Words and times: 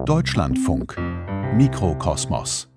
Deutschlandfunk 0.00 0.96
Mikrokosmos 1.54 2.68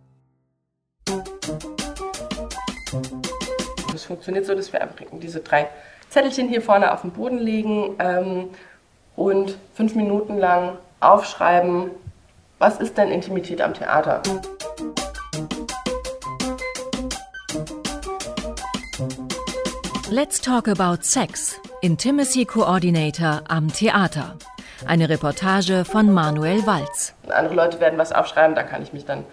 Es 3.94 4.06
funktioniert 4.06 4.46
so, 4.46 4.54
dass 4.54 4.72
wir 4.72 4.82
einfach 4.82 4.98
diese 5.14 5.40
drei 5.40 5.68
Zettelchen 6.10 6.48
hier 6.50 6.62
vorne 6.62 6.94
auf 6.94 7.02
den 7.02 7.12
Boden 7.12 7.40
legen 7.40 7.96
ähm, 7.98 8.50
und 9.16 9.58
fünf 9.74 9.96
Minuten 9.96 10.38
lang 10.38 10.78
aufschreiben, 11.00 11.90
was 12.60 12.80
ist 12.80 12.98
denn 12.98 13.10
Intimität 13.10 13.62
am 13.62 13.74
Theater? 13.74 14.22
Let's 20.12 20.40
Talk 20.40 20.68
About 20.68 21.02
Sex, 21.02 21.60
Intimacy 21.82 22.46
Coordinator 22.46 23.42
am 23.48 23.74
Theater. 23.74 24.38
Eine 24.86 25.10
Reportage 25.10 25.86
von 25.86 26.12
Manuel 26.12 26.66
Walz. 26.68 27.14
Andere 27.30 27.56
Leute 27.56 27.80
werden 27.80 27.98
was 27.98 28.12
aufschreiben, 28.12 28.56
da 28.56 28.64
kann 28.64 28.84
ich 28.84 28.94
mich 28.94 29.06
dann 29.06 29.24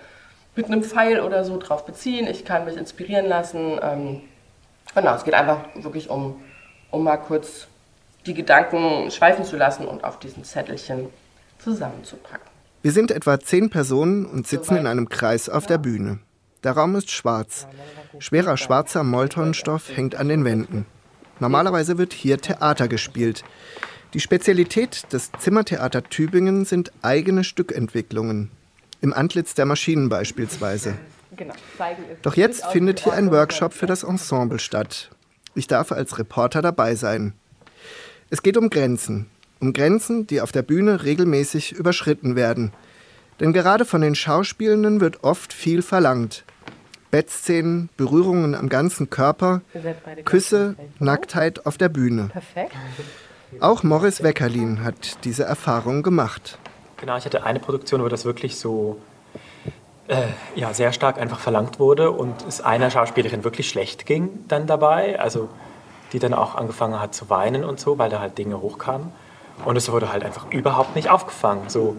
mit 0.54 0.66
einem 0.66 0.82
Pfeil 0.82 1.20
oder 1.20 1.44
so 1.44 1.58
drauf 1.58 1.84
beziehen. 1.84 2.26
Ich 2.26 2.44
kann 2.44 2.64
mich 2.64 2.76
inspirieren 2.76 3.26
lassen. 3.26 3.78
Ähm, 3.82 4.20
genau, 4.94 5.14
es 5.14 5.24
geht 5.24 5.34
einfach 5.34 5.64
wirklich 5.74 6.10
um, 6.10 6.42
um 6.90 7.04
mal 7.04 7.16
kurz 7.16 7.66
die 8.26 8.34
Gedanken 8.34 9.10
schweifen 9.10 9.44
zu 9.44 9.56
lassen 9.56 9.86
und 9.86 10.04
auf 10.04 10.18
diesen 10.18 10.44
Zettelchen 10.44 11.08
zusammenzupacken. 11.58 12.46
Wir 12.82 12.92
sind 12.92 13.10
etwa 13.10 13.40
zehn 13.40 13.70
Personen 13.70 14.26
und 14.26 14.46
sitzen 14.46 14.76
in 14.76 14.86
einem 14.86 15.08
Kreis 15.08 15.48
auf 15.48 15.66
der 15.66 15.78
Bühne. 15.78 16.18
Der 16.64 16.72
Raum 16.72 16.94
ist 16.94 17.10
schwarz. 17.10 17.66
Schwerer 18.18 18.56
schwarzer 18.56 19.02
Moltonstoff 19.02 19.96
hängt 19.96 20.14
an 20.14 20.28
den 20.28 20.44
Wänden. 20.44 20.86
Normalerweise 21.40 21.98
wird 21.98 22.12
hier 22.12 22.38
Theater 22.38 22.86
gespielt. 22.86 23.42
Die 24.14 24.20
Spezialität 24.20 25.10
des 25.10 25.30
Zimmertheater 25.38 26.04
Tübingen 26.04 26.66
sind 26.66 26.92
eigene 27.00 27.44
Stückentwicklungen. 27.44 28.50
Im 29.00 29.14
Antlitz 29.14 29.54
der 29.54 29.64
Maschinen 29.64 30.10
beispielsweise. 30.10 30.94
Doch 32.20 32.36
jetzt 32.36 32.66
findet 32.66 33.00
hier 33.00 33.14
ein 33.14 33.30
Workshop 33.30 33.72
für 33.72 33.86
das 33.86 34.02
Ensemble 34.02 34.58
statt. 34.58 35.10
Ich 35.54 35.66
darf 35.66 35.92
als 35.92 36.18
Reporter 36.18 36.60
dabei 36.60 36.94
sein. 36.94 37.32
Es 38.28 38.42
geht 38.42 38.58
um 38.58 38.68
Grenzen. 38.68 39.26
Um 39.60 39.72
Grenzen, 39.72 40.26
die 40.26 40.42
auf 40.42 40.52
der 40.52 40.62
Bühne 40.62 41.04
regelmäßig 41.04 41.72
überschritten 41.72 42.36
werden. 42.36 42.72
Denn 43.40 43.54
gerade 43.54 43.86
von 43.86 44.02
den 44.02 44.14
Schauspielenden 44.14 45.00
wird 45.00 45.24
oft 45.24 45.54
viel 45.54 45.80
verlangt. 45.80 46.44
Bettszenen, 47.10 47.88
Berührungen 47.96 48.54
am 48.54 48.68
ganzen 48.68 49.08
Körper, 49.08 49.62
Küsse, 50.24 50.76
Nacktheit 50.98 51.64
auf 51.64 51.78
der 51.78 51.88
Bühne. 51.88 52.30
Auch 53.60 53.82
Morris 53.82 54.22
Weckerlin 54.22 54.84
hat 54.84 55.24
diese 55.24 55.44
Erfahrung 55.44 56.02
gemacht. 56.02 56.58
Genau, 56.96 57.16
ich 57.16 57.24
hatte 57.24 57.44
eine 57.44 57.60
Produktion, 57.60 58.02
wo 58.02 58.08
das 58.08 58.24
wirklich 58.24 58.56
so 58.56 58.98
äh, 60.08 60.22
ja, 60.54 60.72
sehr 60.74 60.92
stark 60.92 61.18
einfach 61.18 61.40
verlangt 61.40 61.78
wurde 61.78 62.10
und 62.10 62.44
es 62.46 62.60
einer 62.60 62.90
Schauspielerin 62.90 63.44
wirklich 63.44 63.68
schlecht 63.68 64.06
ging 64.06 64.44
dann 64.48 64.66
dabei, 64.66 65.18
also 65.18 65.48
die 66.12 66.18
dann 66.18 66.34
auch 66.34 66.54
angefangen 66.54 67.00
hat 67.00 67.14
zu 67.14 67.30
weinen 67.30 67.64
und 67.64 67.80
so, 67.80 67.98
weil 67.98 68.10
da 68.10 68.20
halt 68.20 68.36
Dinge 68.38 68.60
hochkamen. 68.60 69.12
Und 69.64 69.76
es 69.76 69.90
wurde 69.90 70.12
halt 70.12 70.24
einfach 70.24 70.50
überhaupt 70.50 70.96
nicht 70.96 71.08
aufgefangen. 71.08 71.68
So, 71.68 71.96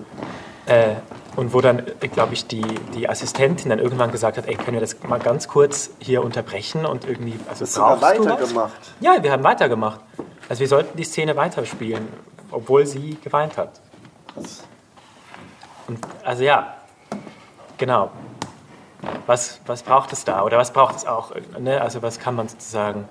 äh, 0.66 0.95
und 1.36 1.54
wo 1.54 1.62
dann, 1.62 1.84
glaube 2.00 2.34
ich, 2.34 2.45
die, 2.48 2.64
die 2.95 3.10
Assistentin 3.10 3.70
dann 3.70 3.80
irgendwann 3.80 4.12
gesagt 4.12 4.38
hat, 4.38 4.48
ey, 4.48 4.56
können 4.56 4.73
wir 4.73 4.82
das 4.82 4.98
mal 5.08 5.20
ganz 5.20 5.48
kurz 5.48 5.92
hier 6.00 6.23
unterbrechen 6.23 6.86
und 6.86 7.06
irgendwie, 7.06 7.40
also 7.50 7.66
Hast 7.66 7.76
brauchst 7.76 8.20
du 8.20 8.26
weitergemacht? 8.26 8.73
Ja, 9.00 9.22
wir 9.22 9.32
haben 9.32 9.44
weitergemacht. 9.44 10.00
Also 10.49 10.59
wir 10.59 10.67
sollten 10.67 10.97
die 10.97 11.03
Szene 11.03 11.36
weiterspielen, 11.36 12.08
obwohl 12.52 12.86
sie 12.86 13.17
geweint 13.23 13.58
hat. 13.58 13.81
Und, 15.88 15.99
also 16.23 16.44
ja, 16.44 16.75
genau. 17.77 18.11
Was, 19.25 19.59
was 19.66 19.83
braucht 19.83 20.14
es 20.14 20.23
da? 20.25 20.44
Oder 20.44 20.58
was 20.58 20.71
braucht 20.71 20.95
es 20.95 21.05
auch? 21.05 21.33
Ne? 21.59 21.81
Also 21.81 22.02
was 22.02 22.19
kann 22.19 22.36
man 22.36 22.47
sozusagen, 22.47 23.05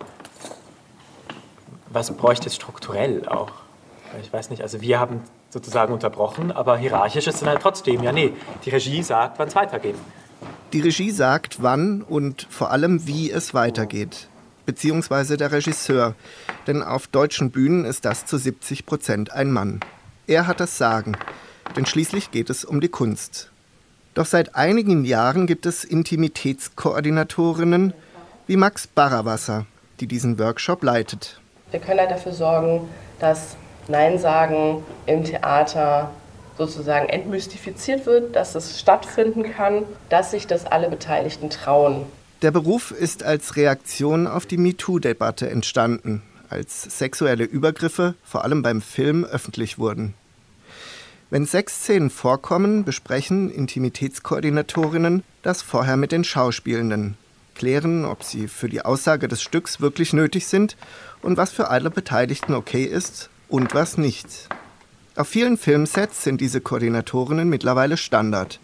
was 1.90 2.10
bräuchte 2.12 2.48
es 2.48 2.54
strukturell 2.54 3.28
auch? 3.28 3.52
Ich 4.22 4.32
weiß 4.32 4.50
nicht, 4.50 4.62
also 4.62 4.80
wir 4.80 5.00
haben 5.00 5.20
sozusagen 5.50 5.92
unterbrochen, 5.92 6.52
aber 6.52 6.76
hierarchisch 6.76 7.26
ist 7.26 7.40
dann 7.42 7.48
halt 7.48 7.62
trotzdem, 7.62 8.02
ja 8.02 8.12
nee, 8.12 8.32
die 8.64 8.70
Regie 8.70 9.02
sagt, 9.02 9.38
wann 9.38 9.48
es 9.48 9.54
weitergeht. 9.54 9.96
Die 10.72 10.80
Regie 10.80 11.10
sagt, 11.10 11.62
wann 11.62 12.02
und 12.02 12.46
vor 12.50 12.70
allem, 12.70 13.06
wie 13.06 13.30
es 13.30 13.52
weitergeht. 13.52 14.28
Beziehungsweise 14.66 15.36
der 15.36 15.52
Regisseur. 15.52 16.14
Denn 16.66 16.82
auf 16.82 17.06
deutschen 17.06 17.50
Bühnen 17.50 17.84
ist 17.84 18.04
das 18.04 18.26
zu 18.26 18.38
70 18.38 18.86
Prozent 18.86 19.32
ein 19.32 19.50
Mann. 19.50 19.80
Er 20.26 20.46
hat 20.46 20.60
das 20.60 20.78
Sagen. 20.78 21.16
Denn 21.76 21.86
schließlich 21.86 22.30
geht 22.30 22.50
es 22.50 22.64
um 22.64 22.80
die 22.80 22.88
Kunst. 22.88 23.50
Doch 24.14 24.26
seit 24.26 24.54
einigen 24.54 25.04
Jahren 25.04 25.46
gibt 25.46 25.66
es 25.66 25.84
Intimitätskoordinatorinnen 25.84 27.94
wie 28.46 28.56
Max 28.56 28.86
Barrawasser, 28.86 29.66
die 30.00 30.06
diesen 30.06 30.38
Workshop 30.38 30.82
leitet. 30.82 31.40
Wir 31.70 31.80
können 31.80 32.00
halt 32.00 32.10
dafür 32.10 32.32
sorgen, 32.32 32.88
dass 33.18 33.56
Nein 33.88 34.18
sagen 34.18 34.84
im 35.06 35.24
Theater 35.24 36.10
sozusagen 36.58 37.08
entmystifiziert 37.08 38.04
wird, 38.04 38.36
dass 38.36 38.54
es 38.54 38.78
stattfinden 38.78 39.54
kann, 39.54 39.84
dass 40.10 40.32
sich 40.32 40.46
das 40.46 40.66
alle 40.66 40.90
Beteiligten 40.90 41.48
trauen. 41.50 42.04
Der 42.42 42.50
Beruf 42.50 42.90
ist 42.90 43.22
als 43.22 43.54
Reaktion 43.54 44.26
auf 44.26 44.46
die 44.46 44.56
MeToo-Debatte 44.56 45.48
entstanden, 45.48 46.22
als 46.48 46.82
sexuelle 46.98 47.44
Übergriffe, 47.44 48.16
vor 48.24 48.42
allem 48.42 48.62
beim 48.62 48.82
Film, 48.82 49.24
öffentlich 49.24 49.78
wurden. 49.78 50.14
Wenn 51.30 51.46
Sexszenen 51.46 52.10
vorkommen, 52.10 52.84
besprechen 52.84 53.48
Intimitätskoordinatorinnen 53.48 55.22
das 55.42 55.62
vorher 55.62 55.96
mit 55.96 56.10
den 56.10 56.24
Schauspielenden, 56.24 57.16
klären, 57.54 58.04
ob 58.04 58.24
sie 58.24 58.48
für 58.48 58.68
die 58.68 58.84
Aussage 58.84 59.28
des 59.28 59.40
Stücks 59.40 59.80
wirklich 59.80 60.12
nötig 60.12 60.48
sind 60.48 60.76
und 61.22 61.36
was 61.36 61.52
für 61.52 61.70
alle 61.70 61.90
Beteiligten 61.90 62.54
okay 62.54 62.84
ist 62.84 63.30
und 63.48 63.72
was 63.72 63.98
nicht. 63.98 64.48
Auf 65.14 65.28
vielen 65.28 65.56
Filmsets 65.56 66.24
sind 66.24 66.40
diese 66.40 66.60
Koordinatorinnen 66.60 67.48
mittlerweile 67.48 67.96
Standard. 67.96 68.58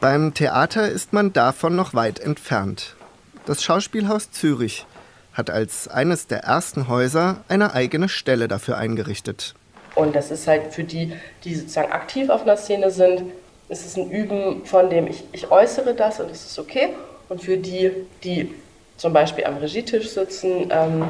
Beim 0.00 0.32
Theater 0.32 0.88
ist 0.88 1.12
man 1.12 1.34
davon 1.34 1.76
noch 1.76 1.92
weit 1.92 2.20
entfernt. 2.20 2.96
Das 3.44 3.62
Schauspielhaus 3.62 4.30
Zürich 4.30 4.86
hat 5.34 5.50
als 5.50 5.88
eines 5.88 6.26
der 6.26 6.38
ersten 6.38 6.88
Häuser 6.88 7.44
eine 7.48 7.74
eigene 7.74 8.08
Stelle 8.08 8.48
dafür 8.48 8.78
eingerichtet. 8.78 9.54
Und 9.94 10.16
das 10.16 10.30
ist 10.30 10.46
halt 10.46 10.72
für 10.72 10.84
die, 10.84 11.12
die 11.44 11.54
sozusagen 11.54 11.92
aktiv 11.92 12.30
auf 12.30 12.42
einer 12.42 12.56
Szene 12.56 12.90
sind, 12.90 13.24
ist 13.68 13.84
es 13.84 13.98
ein 13.98 14.10
Üben 14.10 14.64
von 14.64 14.88
dem, 14.88 15.06
ich, 15.06 15.22
ich 15.32 15.50
äußere 15.50 15.92
das 15.92 16.18
und 16.18 16.30
es 16.30 16.46
ist 16.46 16.58
okay. 16.58 16.94
Und 17.28 17.42
für 17.42 17.58
die, 17.58 17.90
die 18.24 18.54
zum 18.96 19.12
Beispiel 19.12 19.44
am 19.44 19.58
Regietisch 19.58 20.08
sitzen, 20.08 20.70
ähm, 20.70 21.08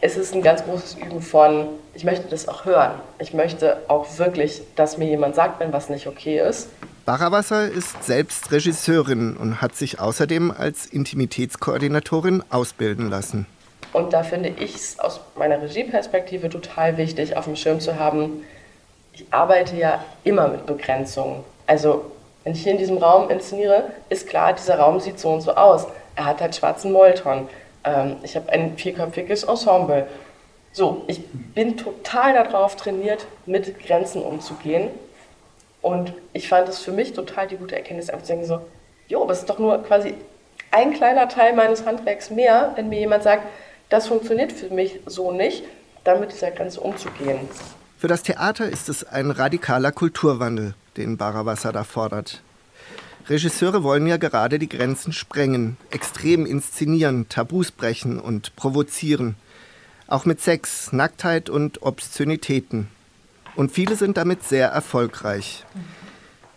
es 0.00 0.16
ist 0.16 0.34
ein 0.34 0.40
ganz 0.40 0.64
großes 0.64 0.94
Üben 0.94 1.20
von, 1.20 1.68
ich 1.92 2.04
möchte 2.04 2.28
das 2.28 2.48
auch 2.48 2.64
hören. 2.64 2.92
Ich 3.18 3.34
möchte 3.34 3.82
auch 3.88 4.06
wirklich, 4.18 4.62
dass 4.74 4.96
mir 4.96 5.06
jemand 5.06 5.34
sagt, 5.34 5.60
wenn 5.60 5.70
was 5.74 5.90
nicht 5.90 6.06
okay 6.06 6.40
ist. 6.40 6.70
Barrawasser 7.04 7.68
ist 7.68 8.04
selbst 8.04 8.52
Regisseurin 8.52 9.36
und 9.36 9.60
hat 9.60 9.74
sich 9.74 9.98
außerdem 9.98 10.52
als 10.56 10.86
Intimitätskoordinatorin 10.86 12.44
ausbilden 12.48 13.10
lassen. 13.10 13.46
Und 13.92 14.12
da 14.12 14.22
finde 14.22 14.50
ich 14.50 14.76
es 14.76 14.98
aus 15.00 15.20
meiner 15.36 15.60
Regieperspektive 15.60 16.48
total 16.48 16.96
wichtig, 16.96 17.36
auf 17.36 17.46
dem 17.46 17.56
Schirm 17.56 17.80
zu 17.80 17.98
haben, 17.98 18.44
ich 19.12 19.26
arbeite 19.30 19.76
ja 19.76 20.02
immer 20.24 20.48
mit 20.48 20.64
Begrenzungen. 20.64 21.44
Also, 21.66 22.12
wenn 22.44 22.54
ich 22.54 22.62
hier 22.62 22.72
in 22.72 22.78
diesem 22.78 22.98
Raum 22.98 23.28
inszeniere, 23.30 23.84
ist 24.08 24.28
klar, 24.28 24.52
dieser 24.54 24.78
Raum 24.78 25.00
sieht 25.00 25.18
so 25.18 25.30
und 25.30 25.42
so 25.42 25.52
aus. 25.52 25.86
Er 26.16 26.24
hat 26.24 26.40
halt 26.40 26.56
schwarzen 26.56 26.92
Molton. 26.92 27.48
Ähm, 27.84 28.16
ich 28.22 28.36
habe 28.36 28.50
ein 28.50 28.76
vierköpfiges 28.78 29.42
Ensemble. 29.42 30.06
So, 30.72 31.04
ich 31.08 31.20
bin 31.28 31.76
total 31.76 32.32
darauf 32.32 32.76
trainiert, 32.76 33.26
mit 33.44 33.78
Grenzen 33.84 34.22
umzugehen. 34.22 34.88
Und 35.82 36.14
ich 36.32 36.48
fand 36.48 36.68
es 36.68 36.78
für 36.78 36.92
mich 36.92 37.12
total 37.12 37.48
die 37.48 37.56
gute 37.56 37.76
Erkenntnis, 37.76 38.08
einfach 38.08 38.24
zu 38.24 38.32
denken 38.32 38.46
so, 38.46 38.60
jo, 39.08 39.22
aber 39.22 39.32
es 39.32 39.40
ist 39.40 39.50
doch 39.50 39.58
nur 39.58 39.82
quasi 39.82 40.14
ein 40.70 40.94
kleiner 40.94 41.28
Teil 41.28 41.54
meines 41.54 41.84
Handwerks 41.84 42.30
mehr, 42.30 42.72
wenn 42.76 42.88
mir 42.88 43.00
jemand 43.00 43.24
sagt, 43.24 43.46
das 43.90 44.06
funktioniert 44.06 44.52
für 44.52 44.70
mich 44.70 45.00
so 45.06 45.32
nicht, 45.32 45.64
dann 46.04 46.20
mit 46.20 46.32
dieser 46.32 46.50
Grenze 46.50 46.80
umzugehen. 46.80 47.40
Für 47.98 48.08
das 48.08 48.22
Theater 48.22 48.68
ist 48.68 48.88
es 48.88 49.04
ein 49.04 49.30
radikaler 49.30 49.92
Kulturwandel, 49.92 50.74
den 50.96 51.18
Barrawasser 51.18 51.72
da 51.72 51.84
fordert. 51.84 52.42
Regisseure 53.28 53.84
wollen 53.84 54.06
ja 54.06 54.16
gerade 54.16 54.58
die 54.58 54.68
Grenzen 54.68 55.12
sprengen, 55.12 55.76
extrem 55.90 56.44
inszenieren, 56.44 57.28
Tabus 57.28 57.70
brechen 57.70 58.18
und 58.18 58.56
provozieren. 58.56 59.36
Auch 60.08 60.24
mit 60.24 60.40
Sex, 60.40 60.92
Nacktheit 60.92 61.48
und 61.48 61.82
Obszönitäten. 61.82 62.88
Und 63.54 63.72
viele 63.72 63.96
sind 63.96 64.16
damit 64.16 64.42
sehr 64.42 64.68
erfolgreich. 64.68 65.64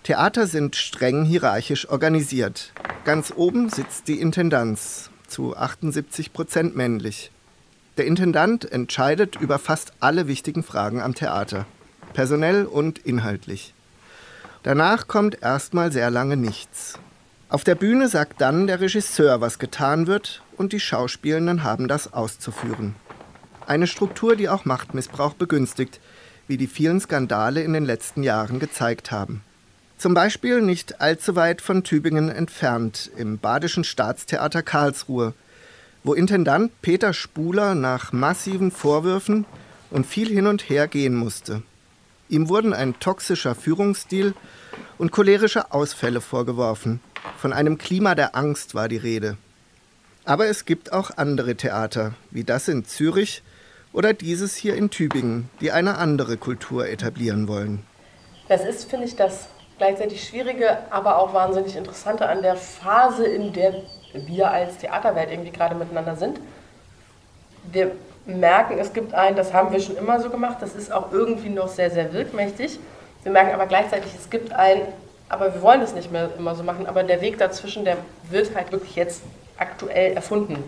Theater 0.04 0.48
sind 0.48 0.76
streng 0.76 1.26
hierarchisch 1.26 1.90
organisiert. 1.90 2.72
Ganz 3.06 3.34
oben 3.36 3.70
sitzt 3.70 4.08
die 4.08 4.20
Intendanz, 4.22 5.10
zu 5.28 5.58
78 5.58 6.32
Prozent 6.32 6.76
männlich. 6.76 7.32
Der 7.98 8.06
Intendant 8.06 8.72
entscheidet 8.72 9.36
über 9.36 9.58
fast 9.58 9.94
alle 10.00 10.28
wichtigen 10.28 10.64
Fragen 10.64 11.02
am 11.02 11.16
Theater, 11.16 11.66
personell 12.14 12.66
und 12.66 13.00
inhaltlich. 13.00 13.74
Danach 14.64 15.08
kommt 15.08 15.42
erstmal 15.42 15.92
sehr 15.92 16.10
lange 16.10 16.38
nichts. 16.38 17.00
Auf 17.50 17.64
der 17.64 17.76
Bühne 17.76 18.10
sagt 18.10 18.42
dann 18.42 18.68
der 18.68 18.82
Regisseur, 18.82 19.40
was 19.40 19.60
getan 19.60 20.08
wird, 20.08 20.42
und 20.58 20.74
die 20.74 20.80
Schauspielenden 20.80 21.64
haben 21.64 21.88
das 21.88 22.14
auszuführen. 22.14 22.96
Eine 23.68 23.88
Struktur, 23.88 24.36
die 24.36 24.50
auch 24.50 24.66
Machtmissbrauch 24.66 25.34
begünstigt, 25.34 26.00
wie 26.48 26.58
die 26.58 26.68
vielen 26.68 27.00
Skandale 27.00 27.62
in 27.64 27.74
den 27.74 27.86
letzten 27.86 28.24
Jahren 28.24 28.60
gezeigt 28.60 29.12
haben. 29.12 29.42
Zum 29.98 30.14
Beispiel 30.14 30.62
nicht 30.62 31.02
allzu 31.02 31.36
weit 31.36 31.62
von 31.62 31.84
Tübingen 31.84 32.30
entfernt, 32.30 33.10
im 33.18 33.38
Badischen 33.38 33.84
Staatstheater 33.84 34.62
Karlsruhe, 34.62 35.34
wo 36.04 36.14
Intendant 36.14 36.72
Peter 36.82 37.14
Spuler 37.14 37.74
nach 37.74 38.12
massiven 38.12 38.72
Vorwürfen 38.72 39.46
und 39.90 40.06
viel 40.06 40.28
hin 40.28 40.48
und 40.48 40.70
her 40.70 40.88
gehen 40.88 41.16
musste. 41.16 41.64
Ihm 42.30 42.50
wurden 42.50 42.74
ein 42.74 43.00
toxischer 43.00 43.56
Führungsstil 43.56 44.34
und 44.98 45.12
cholerische 45.12 45.72
Ausfälle 45.72 46.22
vorgeworfen. 46.22 47.00
Von 47.38 47.54
einem 47.54 47.78
Klima 47.78 48.16
der 48.16 48.36
Angst 48.36 48.76
war 48.76 48.88
die 48.88 48.98
Rede. 48.98 49.38
Aber 50.26 50.48
es 50.48 50.66
gibt 50.66 50.92
auch 50.92 51.12
andere 51.18 51.56
Theater, 51.56 52.14
wie 52.32 52.44
das 52.44 52.68
in 52.68 52.86
Zürich 52.86 53.44
oder 53.96 54.14
dieses 54.14 54.56
hier 54.56 54.76
in 54.76 54.90
Tübingen, 54.90 55.50
die 55.62 55.72
eine 55.72 55.98
andere 55.98 56.36
Kultur 56.36 56.88
etablieren 56.88 57.48
wollen. 57.48 57.84
Das 58.50 58.64
ist, 58.66 58.90
finde 58.90 59.06
ich, 59.06 59.16
das 59.16 59.48
gleichzeitig 59.78 60.28
Schwierige, 60.28 60.78
aber 60.90 61.18
auch 61.18 61.34
wahnsinnig 61.34 61.76
Interessante 61.78 62.28
an 62.28 62.42
der 62.42 62.58
Phase, 62.58 63.26
in 63.26 63.54
der 63.54 63.74
wir 64.14 64.52
als 64.52 64.78
Theaterwelt 64.78 65.32
irgendwie 65.32 65.52
gerade 65.52 65.76
miteinander 65.76 66.16
sind. 66.16 66.40
Wir 67.72 67.92
merken, 68.26 68.78
es 68.80 68.92
gibt 68.92 69.14
ein, 69.14 69.36
das 69.36 69.54
haben 69.54 69.72
wir 69.72 69.80
schon 69.80 69.98
immer 69.98 70.20
so 70.20 70.30
gemacht, 70.30 70.58
das 70.60 70.76
ist 70.76 70.92
auch 70.92 71.12
irgendwie 71.12 71.50
noch 71.50 71.70
sehr, 71.70 71.90
sehr 71.90 72.12
wirkmächtig. 72.12 72.80
Wir 73.24 73.32
merken 73.32 73.54
aber 73.54 73.66
gleichzeitig, 73.66 74.12
es 74.14 74.30
gibt 74.30 74.52
ein, 74.52 74.82
aber 75.30 75.54
wir 75.54 75.62
wollen 75.62 75.82
es 75.82 75.96
nicht 75.96 76.12
mehr 76.12 76.30
immer 76.38 76.54
so 76.56 76.64
machen, 76.64 76.86
aber 76.86 77.04
der 77.04 77.22
Weg 77.22 77.38
dazwischen, 77.38 77.86
der 77.86 77.98
wird 78.30 78.54
halt 78.56 78.72
wirklich 78.72 78.96
jetzt 78.96 79.22
aktuell 79.58 80.14
erfunden. 80.14 80.64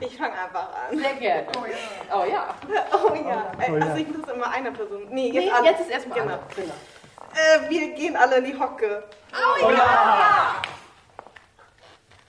Ich 0.00 0.16
fange 0.18 0.32
einfach 0.34 0.68
an. 0.90 0.98
Sehr 0.98 1.14
gerne. 1.14 1.46
Oh 1.56 1.64
ja. 1.66 2.14
Oh 2.14 2.24
ja. 2.30 2.54
Oh 2.92 3.14
ja. 3.14 3.52
Äh, 3.58 3.80
Also 3.82 3.96
ich 3.96 4.08
muss 4.08 4.28
immer 4.28 4.50
einer 4.50 4.70
Person. 4.70 5.06
Nee, 5.10 5.30
jetzt, 5.30 5.44
Nee, 5.46 5.50
alle. 5.50 5.66
jetzt 5.66 5.80
ist 5.80 5.90
erstmal 5.90 6.20
genau. 6.20 6.38
Genau. 6.54 6.72
Äh, 7.34 7.70
wir 7.70 7.94
gehen 7.94 8.16
alle 8.16 8.38
in 8.38 8.44
die 8.44 8.58
Hocke. 8.58 9.04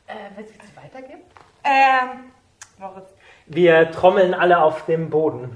Äh, 0.07 0.13
willst 0.35 0.53
du 0.55 0.59
das 0.59 0.83
weitergeben? 0.83 1.21
Ähm, 1.63 2.31
Moritz. 2.77 3.09
Wir 3.47 3.91
trommeln 3.91 4.33
alle 4.33 4.59
auf 4.59 4.85
dem 4.85 5.09
Boden. 5.09 5.53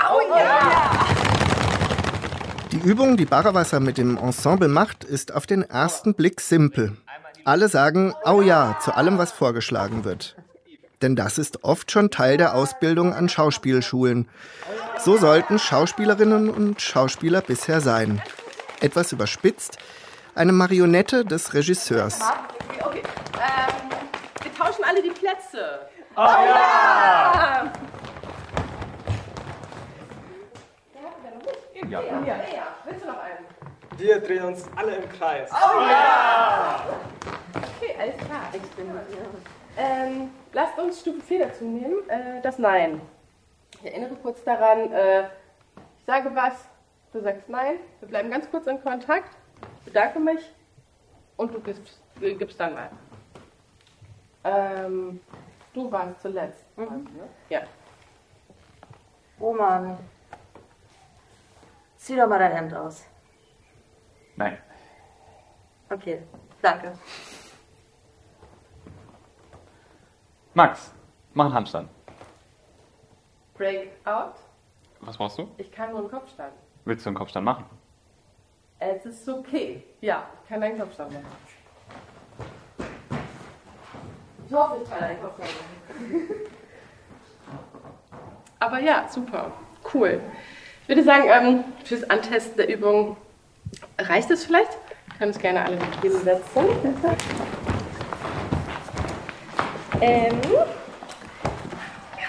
Die 2.71 2.77
Übung, 2.79 3.17
die 3.17 3.25
Barrawasser 3.25 3.79
mit 3.79 3.97
dem 3.97 4.17
Ensemble 4.17 4.67
macht, 4.69 5.03
ist 5.03 5.33
auf 5.33 5.45
den 5.45 5.61
ersten 5.69 6.13
Blick 6.13 6.39
simpel. 6.41 6.97
Alle 7.45 7.69
sagen 7.69 8.13
Au 8.23 8.41
ja 8.41 8.77
zu 8.81 8.95
allem, 8.95 9.17
was 9.17 9.31
vorgeschlagen 9.31 10.03
wird. 10.03 10.35
Denn 11.01 11.15
das 11.15 11.37
ist 11.39 11.63
oft 11.63 11.91
schon 11.91 12.11
Teil 12.11 12.37
der 12.37 12.53
Ausbildung 12.53 13.13
an 13.13 13.29
Schauspielschulen. 13.29 14.29
So 14.99 15.17
sollten 15.17 15.57
Schauspielerinnen 15.57 16.49
und 16.49 16.81
Schauspieler 16.81 17.41
bisher 17.41 17.81
sein. 17.81 18.21
Etwas 18.79 19.11
überspitzt, 19.11 19.77
eine 20.35 20.51
Marionette 20.51 21.25
des 21.25 21.53
Regisseurs. 21.55 22.19
Okay. 22.79 23.01
Ähm, 23.35 23.73
wir 24.43 24.53
tauschen 24.53 24.83
alle 24.83 25.01
die 25.01 25.09
Plätze. 25.09 25.87
Oh 26.15 26.21
ja! 26.21 27.71
Ja. 31.89 31.99
ja. 31.99 32.75
Willst 32.85 33.03
du 33.03 33.07
noch 33.07 33.19
einen? 33.19 33.50
Wir 33.97 34.19
drehen 34.19 34.45
uns 34.45 34.65
alle 34.75 34.95
im 34.95 35.09
Kreis. 35.09 35.49
Okay, 35.51 35.61
alles 37.99 38.17
klar. 38.17 38.49
Ich 38.53 38.61
bin 38.71 38.89
ähm, 39.77 40.31
Lasst 40.53 40.77
uns 40.77 40.99
Stufe 40.99 41.21
4 41.21 41.47
dazu 41.47 41.63
nehmen, 41.63 42.09
äh, 42.09 42.41
das 42.41 42.57
Nein. 42.57 43.01
Ich 43.73 43.85
erinnere 43.85 44.15
kurz 44.15 44.43
daran, 44.43 44.91
äh, 44.91 45.23
ich 45.23 46.05
sage 46.05 46.29
was, 46.33 46.53
du 47.13 47.21
sagst 47.21 47.47
Nein, 47.47 47.75
wir 47.99 48.09
bleiben 48.09 48.29
ganz 48.29 48.49
kurz 48.49 48.67
in 48.67 48.81
Kontakt, 48.81 49.35
bedanke 49.85 50.19
mich 50.19 50.53
und 51.37 51.53
du 51.53 51.59
gibst, 51.61 52.01
äh, 52.21 52.33
gibst 52.33 52.59
dann 52.59 52.75
weiter. 52.75 52.97
Ähm, 54.43 55.21
du 55.73 55.91
warst 55.91 56.21
zuletzt. 56.21 56.65
Mhm. 56.77 57.07
Ja. 57.49 57.61
Roman, 59.39 59.97
zieh 61.97 62.15
doch 62.15 62.27
mal 62.27 62.39
dein 62.39 62.51
Hemd 62.51 62.73
aus. 62.73 63.05
Nein. 64.41 64.57
Okay, 65.91 66.23
danke. 66.63 66.93
Max, 70.55 70.91
mach 71.35 71.45
einen 71.45 71.53
Handstand. 71.53 71.89
Break 73.53 73.91
out. 74.03 74.33
Was 75.01 75.17
brauchst 75.17 75.37
du? 75.37 75.47
Ich 75.57 75.71
kann 75.71 75.91
nur 75.91 75.99
einen 75.99 76.09
Kopfstand. 76.09 76.53
Willst 76.85 77.05
du 77.05 77.09
einen 77.09 77.17
Kopfstand 77.17 77.45
machen? 77.45 77.65
Es 78.79 79.05
ist 79.05 79.29
okay. 79.29 79.83
Ja, 80.01 80.25
ich 80.41 80.49
kann 80.49 80.63
einen 80.63 80.79
Kopfstand 80.79 81.13
machen. 81.13 81.25
Ich 84.47 84.53
hoffe, 84.53 84.79
ich 84.81 84.89
kann 84.89 85.03
einen 85.03 85.21
Kopfstand 85.21 85.51
machen. 85.51 86.09
Aber 88.59 88.79
ja, 88.79 89.07
super. 89.07 89.51
Cool. 89.93 90.19
Ich 90.81 90.87
würde 90.87 91.03
sagen, 91.03 91.29
ähm, 91.29 91.63
fürs 91.85 92.09
Antesten 92.09 92.57
der 92.57 92.75
Übung 92.75 93.17
reicht 94.09 94.31
es 94.31 94.45
vielleicht. 94.45 94.71
Können 95.17 95.31
uns 95.31 95.39
gerne 95.39 95.63
alle 95.65 95.77
hinsetzen. 96.01 96.65
Ähm, 100.01 100.39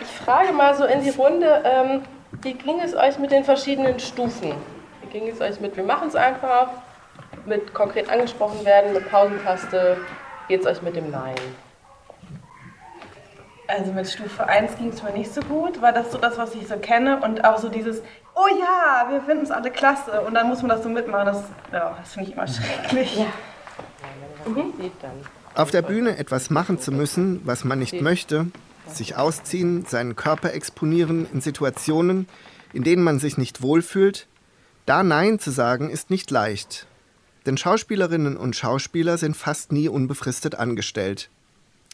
ich 0.01 0.07
frage 0.25 0.53
mal 0.53 0.75
so 0.75 0.85
in 0.85 1.03
die 1.03 1.11
Runde, 1.11 1.63
ähm, 1.65 2.03
wie 2.43 2.55
ging 2.55 2.81
es 2.81 2.95
euch 2.95 3.19
mit 3.19 3.31
den 3.31 3.45
verschiedenen 3.45 3.99
Stufen? 3.99 4.55
Wie 5.01 5.07
ging 5.09 5.29
es 5.29 5.41
euch 5.41 5.61
mit, 5.61 5.77
wir 5.77 5.85
machen 5.85 6.09
es 6.09 6.15
einfach, 6.15 6.69
mit 7.47 7.73
konkret 7.73 8.11
angesprochen 8.11 8.65
werden, 8.65 8.93
mit 8.93 9.11
Pausentaste, 9.11 9.97
geht 10.49 10.61
es 10.61 10.67
euch 10.67 10.83
mit 10.83 10.97
dem 10.97 11.11
Nein? 11.11 11.35
Also 13.75 13.91
mit 13.93 14.07
Stufe 14.07 14.47
1 14.47 14.77
ging 14.77 14.89
es 14.89 15.03
mir 15.03 15.13
nicht 15.13 15.33
so 15.33 15.41
gut, 15.41 15.81
weil 15.81 15.95
das 15.95 16.13
so 16.13 16.19
das, 16.19 16.37
was 16.37 16.55
ich 16.55 16.69
so 16.69 16.77
kenne 16.77 17.23
und 17.23 17.43
auch 17.43 17.59
so 17.59 17.71
dieses, 17.71 18.03
oh 18.35 18.47
ja, 18.61 19.11
wir 19.11 19.23
finden 19.23 19.45
es 19.45 19.51
alle 19.51 19.71
klasse 19.71 20.21
und 20.21 20.35
dann 20.35 20.47
muss 20.47 20.61
man 20.61 20.69
das 20.69 20.83
so 20.83 20.91
mitmachen, 20.91 21.25
das, 21.25 21.45
ja, 21.73 21.97
das 21.99 22.13
finde 22.13 22.29
ich 22.29 22.37
immer 22.37 22.47
schrecklich. 22.47 23.15
Geht 24.45 24.93
dann. 25.01 25.13
Auf 25.55 25.71
der 25.71 25.81
Bühne 25.81 26.19
etwas 26.19 26.51
machen 26.51 26.81
zu 26.81 26.93
müssen, 26.93 27.41
was 27.45 27.65
man 27.65 27.79
nicht 27.79 27.99
möchte, 28.03 28.49
sich 28.89 29.17
ausziehen, 29.17 29.87
seinen 29.87 30.17
Körper 30.17 30.53
exponieren 30.53 31.27
in 31.33 31.41
Situationen, 31.41 32.29
in 32.75 32.83
denen 32.83 33.03
man 33.03 33.21
sich 33.21 33.39
nicht 33.39 33.63
wohlfühlt, 33.63 34.27
da 34.85 35.03
Nein 35.03 35.39
zu 35.39 35.51
sagen, 35.51 35.89
ist 35.89 36.11
nicht 36.11 36.31
leicht. 36.31 36.87
Denn 37.47 37.57
Schauspielerinnen 37.57 38.37
und 38.37 38.55
Schauspieler 38.55 39.17
sind 39.17 39.35
fast 39.35 39.73
nie 39.73 39.89
unbefristet 39.89 40.57
angestellt. 40.57 41.31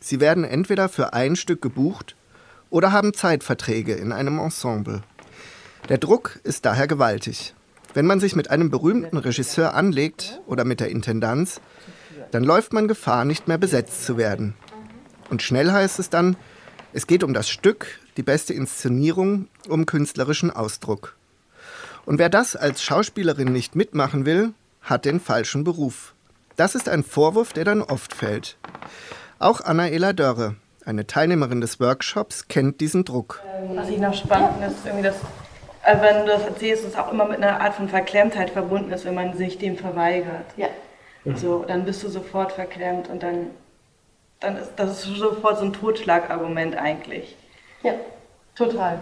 Sie 0.00 0.21
werden 0.21 0.45
entweder 0.45 0.88
für 0.88 1.12
ein 1.12 1.37
Stück 1.37 1.62
gebucht 1.62 2.17
oder 2.71 2.93
haben 2.93 3.14
Zeitverträge 3.14 3.95
in 3.95 4.12
einem 4.12 4.38
Ensemble. 4.38 5.02
Der 5.88 5.99
Druck 5.99 6.38
ist 6.45 6.64
daher 6.64 6.87
gewaltig. 6.87 7.55
Wenn 7.95 8.07
man 8.07 8.21
sich 8.21 8.37
mit 8.37 8.50
einem 8.50 8.71
berühmten 8.71 9.17
Regisseur 9.17 9.75
anlegt 9.75 10.40
oder 10.47 10.64
mit 10.64 10.81
der 10.81 10.90
Intendanz, 10.90 11.61
dann 12.31 12.45
läuft 12.45 12.73
man 12.73 12.88
Gefahr, 12.88 13.25
nicht 13.25 13.49
mehr 13.49 13.59
besetzt 13.59 14.05
zu 14.05 14.17
werden. 14.19 14.55
Und 15.31 15.43
schnell 15.43 15.73
heißt 15.73 15.99
es 15.99 16.11
dann, 16.11 16.37
es 16.93 17.07
geht 17.07 17.23
um 17.23 17.35
das 17.35 17.49
Stück, 17.49 17.87
die 18.17 18.23
beste 18.23 18.55
Inszenierung, 18.55 19.49
um 19.69 19.87
künstlerischen 19.87 20.50
Ausdruck. 20.50 21.17
Und 22.07 22.19
wer 22.19 22.28
das 22.28 22.57
als 22.57 22.83
Schauspielerin 22.83 23.52
nicht 23.52 23.76
mitmachen 23.76 24.25
will, 24.25 24.52
hat 24.83 25.05
den 25.05 25.21
falschen 25.21 25.64
Beruf. 25.64 26.14
Das 26.57 26.75
ist 26.75 26.88
ein 26.88 27.05
Vorwurf, 27.05 27.52
der 27.52 27.64
dann 27.64 27.83
oft 27.83 28.14
fällt. 28.14 28.57
Auch 29.40 29.61
Annaela 29.61 30.12
Dörre, 30.12 30.57
eine 30.85 31.07
Teilnehmerin 31.07 31.61
des 31.61 31.78
Workshops, 31.78 32.49
kennt 32.49 32.80
diesen 32.80 33.04
Druck. 33.04 33.40
Was 33.75 33.88
ich 33.88 33.99
noch 33.99 34.12
spannend 34.12 34.54
finde, 34.54 34.66
ist 34.66 34.85
irgendwie 34.85 35.04
das, 35.04 35.14
also 35.85 36.02
wenn 36.02 36.26
du 36.26 36.33
das 36.33 36.42
erzählst, 36.42 36.83
dass 36.83 36.90
es 36.92 36.99
auch 36.99 37.12
immer 37.12 37.25
mit 37.25 37.37
einer 37.37 37.61
Art 37.61 37.75
von 37.75 37.88
Verklemmtheit 37.88 38.50
verbunden 38.50 38.90
ist, 38.90 39.04
wenn 39.04 39.14
man 39.14 39.37
sich 39.37 39.59
dem 39.59 39.76
verweigert. 39.76 40.47
Ja. 40.57 40.66
So, 41.37 41.64
dann 41.68 41.85
bist 41.85 42.02
du 42.02 42.09
sofort 42.09 42.52
verklemmt 42.52 43.09
und 43.09 43.23
dann, 43.23 43.50
dann 44.40 44.57
ist 44.57 44.73
das 44.76 45.04
ist 45.04 45.16
sofort 45.16 45.59
so 45.59 45.66
ein 45.66 45.73
Totschlagargument 45.73 46.76
eigentlich. 46.76 47.37
Ja. 47.83 47.92
Total. 48.57 49.00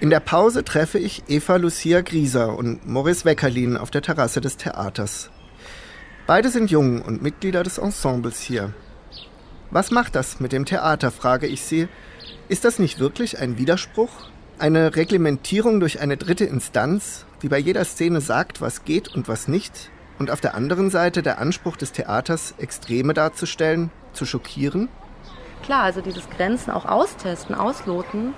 In 0.00 0.08
der 0.08 0.20
Pause 0.20 0.64
treffe 0.64 0.98
ich 0.98 1.24
Eva 1.28 1.56
Lucia 1.56 2.00
Grieser 2.00 2.56
und 2.56 2.88
Morris 2.88 3.26
Weckerlin 3.26 3.76
auf 3.76 3.90
der 3.90 4.00
Terrasse 4.00 4.40
des 4.40 4.56
Theaters. 4.56 5.30
Beide 6.26 6.48
sind 6.48 6.70
jung 6.70 7.02
und 7.02 7.20
Mitglieder 7.20 7.62
des 7.62 7.76
Ensembles 7.76 8.40
hier. 8.40 8.72
Was 9.70 9.90
macht 9.90 10.14
das 10.14 10.40
mit 10.40 10.52
dem 10.52 10.64
Theater, 10.64 11.10
frage 11.10 11.46
ich 11.46 11.60
sie. 11.60 11.86
Ist 12.48 12.64
das 12.64 12.78
nicht 12.78 12.98
wirklich 12.98 13.40
ein 13.40 13.58
Widerspruch? 13.58 14.10
Eine 14.58 14.96
Reglementierung 14.96 15.80
durch 15.80 16.00
eine 16.00 16.16
dritte 16.16 16.46
Instanz, 16.46 17.26
die 17.42 17.48
bei 17.48 17.58
jeder 17.58 17.84
Szene 17.84 18.22
sagt, 18.22 18.62
was 18.62 18.86
geht 18.86 19.14
und 19.14 19.28
was 19.28 19.48
nicht? 19.48 19.90
Und 20.18 20.30
auf 20.30 20.40
der 20.40 20.54
anderen 20.54 20.88
Seite 20.88 21.22
der 21.22 21.38
Anspruch 21.38 21.76
des 21.76 21.92
Theaters, 21.92 22.54
Extreme 22.56 23.12
darzustellen, 23.12 23.90
zu 24.14 24.24
schockieren? 24.24 24.88
Klar, 25.62 25.82
also 25.82 26.00
dieses 26.00 26.30
Grenzen 26.30 26.70
auch 26.70 26.86
austesten, 26.86 27.54
ausloten, 27.54 28.32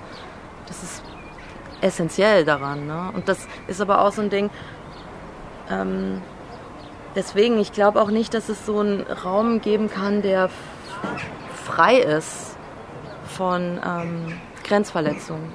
das 0.66 0.83
ist 0.83 1.02
essentiell 1.82 2.44
daran. 2.44 2.86
Ne? 2.86 3.10
Und 3.14 3.28
das 3.28 3.46
ist 3.66 3.80
aber 3.80 4.00
auch 4.00 4.12
so 4.12 4.22
ein 4.22 4.30
Ding, 4.30 4.50
ähm, 5.70 6.22
deswegen, 7.14 7.58
ich 7.58 7.72
glaube 7.72 8.00
auch 8.00 8.10
nicht, 8.10 8.34
dass 8.34 8.48
es 8.48 8.64
so 8.64 8.80
einen 8.80 9.02
Raum 9.02 9.60
geben 9.60 9.90
kann, 9.90 10.22
der 10.22 10.50
frei 11.64 11.98
ist 11.98 12.56
von 13.26 13.80
ähm, 13.84 14.38
Grenzverletzungen. 14.64 15.52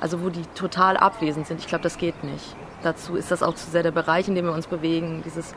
Also 0.00 0.22
wo 0.22 0.30
die 0.30 0.46
total 0.54 0.96
abwesend 0.96 1.46
sind. 1.46 1.60
Ich 1.60 1.66
glaube, 1.66 1.82
das 1.82 1.98
geht 1.98 2.22
nicht. 2.22 2.54
Dazu 2.82 3.16
ist 3.16 3.32
das 3.32 3.42
auch 3.42 3.54
zu 3.54 3.68
sehr 3.70 3.82
der 3.82 3.90
Bereich, 3.90 4.28
in 4.28 4.36
dem 4.36 4.44
wir 4.44 4.52
uns 4.52 4.68
bewegen, 4.68 5.22
dieses 5.24 5.54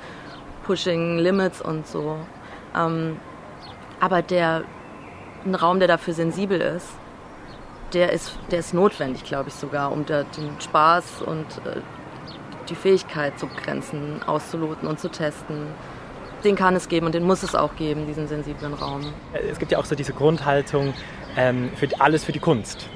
Pushing 0.65 1.19
Limits 1.19 1.61
und 1.61 1.85
so. 1.85 2.17
Ähm, 2.75 3.19
aber 3.99 4.23
der, 4.23 4.63
ein 5.45 5.53
Raum, 5.53 5.77
der 5.77 5.87
dafür 5.87 6.15
sensibel 6.15 6.59
ist, 6.59 6.87
der 7.93 8.11
ist, 8.11 8.37
der 8.51 8.59
ist 8.59 8.73
notwendig, 8.73 9.23
glaube 9.23 9.49
ich 9.49 9.55
sogar, 9.55 9.91
um 9.91 10.05
da, 10.05 10.23
den 10.23 10.49
Spaß 10.59 11.21
und 11.25 11.45
äh, 11.65 11.81
die 12.69 12.75
Fähigkeit 12.75 13.37
zu 13.37 13.47
Grenzen 13.47 14.21
auszuloten 14.25 14.87
und 14.87 14.99
zu 14.99 15.09
testen. 15.09 15.67
Den 16.43 16.55
kann 16.55 16.75
es 16.75 16.89
geben 16.89 17.05
und 17.05 17.13
den 17.13 17.23
muss 17.23 17.43
es 17.43 17.53
auch 17.53 17.75
geben, 17.75 18.07
diesen 18.07 18.27
sensiblen 18.27 18.73
Raum. 18.73 19.13
Es 19.49 19.59
gibt 19.59 19.71
ja 19.71 19.77
auch 19.77 19.85
so 19.85 19.95
diese 19.95 20.13
Grundhaltung, 20.13 20.93
ähm, 21.37 21.69
für 21.75 21.87
alles 21.99 22.23
für 22.23 22.31
die 22.31 22.39
Kunst. 22.39 22.89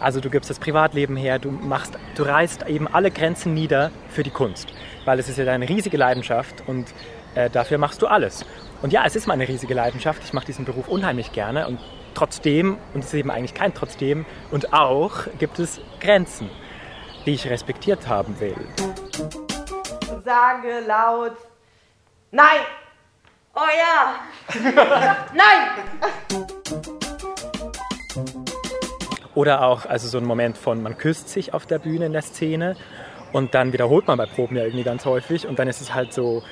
Also 0.00 0.20
du 0.20 0.30
gibst 0.30 0.50
das 0.50 0.58
Privatleben 0.58 1.16
her, 1.16 1.38
du 1.38 1.50
machst, 1.50 1.96
du 2.16 2.24
reißt 2.24 2.66
eben 2.66 2.88
alle 2.88 3.10
Grenzen 3.10 3.54
nieder 3.54 3.92
für 4.08 4.24
die 4.24 4.30
Kunst, 4.30 4.72
weil 5.04 5.18
es 5.20 5.28
ist 5.28 5.38
ja 5.38 5.44
deine 5.44 5.68
riesige 5.68 5.96
Leidenschaft 5.96 6.64
und 6.66 6.86
äh, 7.34 7.48
dafür 7.48 7.78
machst 7.78 8.02
du 8.02 8.08
alles. 8.08 8.44
Und 8.82 8.92
ja, 8.92 9.04
es 9.06 9.14
ist 9.14 9.28
meine 9.28 9.46
riesige 9.46 9.74
Leidenschaft. 9.74 10.22
Ich 10.24 10.32
mache 10.32 10.46
diesen 10.46 10.64
Beruf 10.64 10.88
unheimlich 10.88 11.32
gerne 11.32 11.68
und 11.68 11.78
trotzdem, 12.14 12.78
und 12.94 13.00
es 13.00 13.06
ist 13.06 13.14
eben 13.14 13.30
eigentlich 13.30 13.54
kein 13.54 13.74
trotzdem, 13.74 14.24
und 14.50 14.72
auch 14.72 15.26
gibt 15.38 15.58
es 15.58 15.80
Grenzen, 16.00 16.50
die 17.26 17.32
ich 17.32 17.48
respektiert 17.48 18.08
haben 18.08 18.38
will. 18.40 18.56
Sage 20.24 20.80
laut 20.86 21.36
Nein! 22.30 22.60
Oh 23.54 23.60
ja! 23.60 24.14
Nein! 25.34 25.68
Oder 29.34 29.62
auch 29.62 29.84
also 29.86 30.08
so 30.08 30.18
ein 30.18 30.24
Moment 30.24 30.56
von, 30.56 30.82
man 30.82 30.96
küsst 30.96 31.28
sich 31.28 31.52
auf 31.52 31.66
der 31.66 31.78
Bühne 31.78 32.06
in 32.06 32.12
der 32.12 32.22
Szene 32.22 32.76
und 33.32 33.54
dann 33.54 33.72
wiederholt 33.72 34.06
man 34.06 34.16
bei 34.16 34.26
Proben 34.26 34.56
ja 34.56 34.64
irgendwie 34.64 34.84
ganz 34.84 35.04
häufig 35.04 35.46
und 35.46 35.58
dann 35.58 35.68
ist 35.68 35.80
es 35.80 35.94
halt 35.94 36.12
so, 36.12 36.42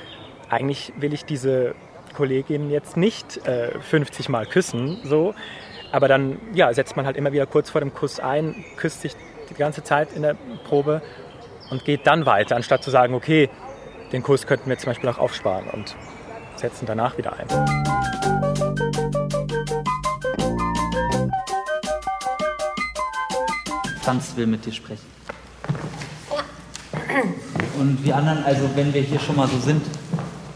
eigentlich 0.49 0.93
will 0.97 1.13
ich 1.13 1.25
diese 1.25 1.73
Kollegin 2.13 2.69
jetzt 2.69 2.97
nicht 2.97 3.45
äh, 3.47 3.79
50 3.79 4.29
Mal 4.29 4.45
küssen, 4.45 4.99
so, 5.03 5.33
aber 5.91 6.07
dann 6.07 6.39
ja, 6.53 6.73
setzt 6.73 6.95
man 6.95 7.05
halt 7.05 7.17
immer 7.17 7.31
wieder 7.31 7.45
kurz 7.45 7.69
vor 7.69 7.81
dem 7.81 7.93
Kuss 7.93 8.19
ein, 8.19 8.63
küsst 8.77 9.01
sich 9.01 9.15
die 9.49 9.55
ganze 9.55 9.83
Zeit 9.83 10.13
in 10.13 10.21
der 10.21 10.35
Probe 10.63 11.01
und 11.69 11.85
geht 11.85 12.07
dann 12.07 12.25
weiter, 12.25 12.55
anstatt 12.55 12.83
zu 12.83 12.91
sagen, 12.91 13.13
okay, 13.13 13.49
den 14.11 14.23
Kuss 14.23 14.45
könnten 14.45 14.69
wir 14.69 14.77
zum 14.77 14.91
Beispiel 14.91 15.09
auch 15.09 15.17
aufsparen 15.17 15.69
und 15.69 15.95
setzen 16.55 16.85
danach 16.85 17.17
wieder 17.17 17.33
ein. 17.33 17.47
Franz 24.01 24.35
will 24.35 24.47
mit 24.47 24.65
dir 24.65 24.73
sprechen. 24.73 25.05
Und 27.79 28.03
wir 28.03 28.15
anderen, 28.15 28.43
also 28.43 28.69
wenn 28.75 28.93
wir 28.93 29.01
hier 29.01 29.19
schon 29.19 29.35
mal 29.35 29.47
so 29.47 29.57
sind, 29.59 29.83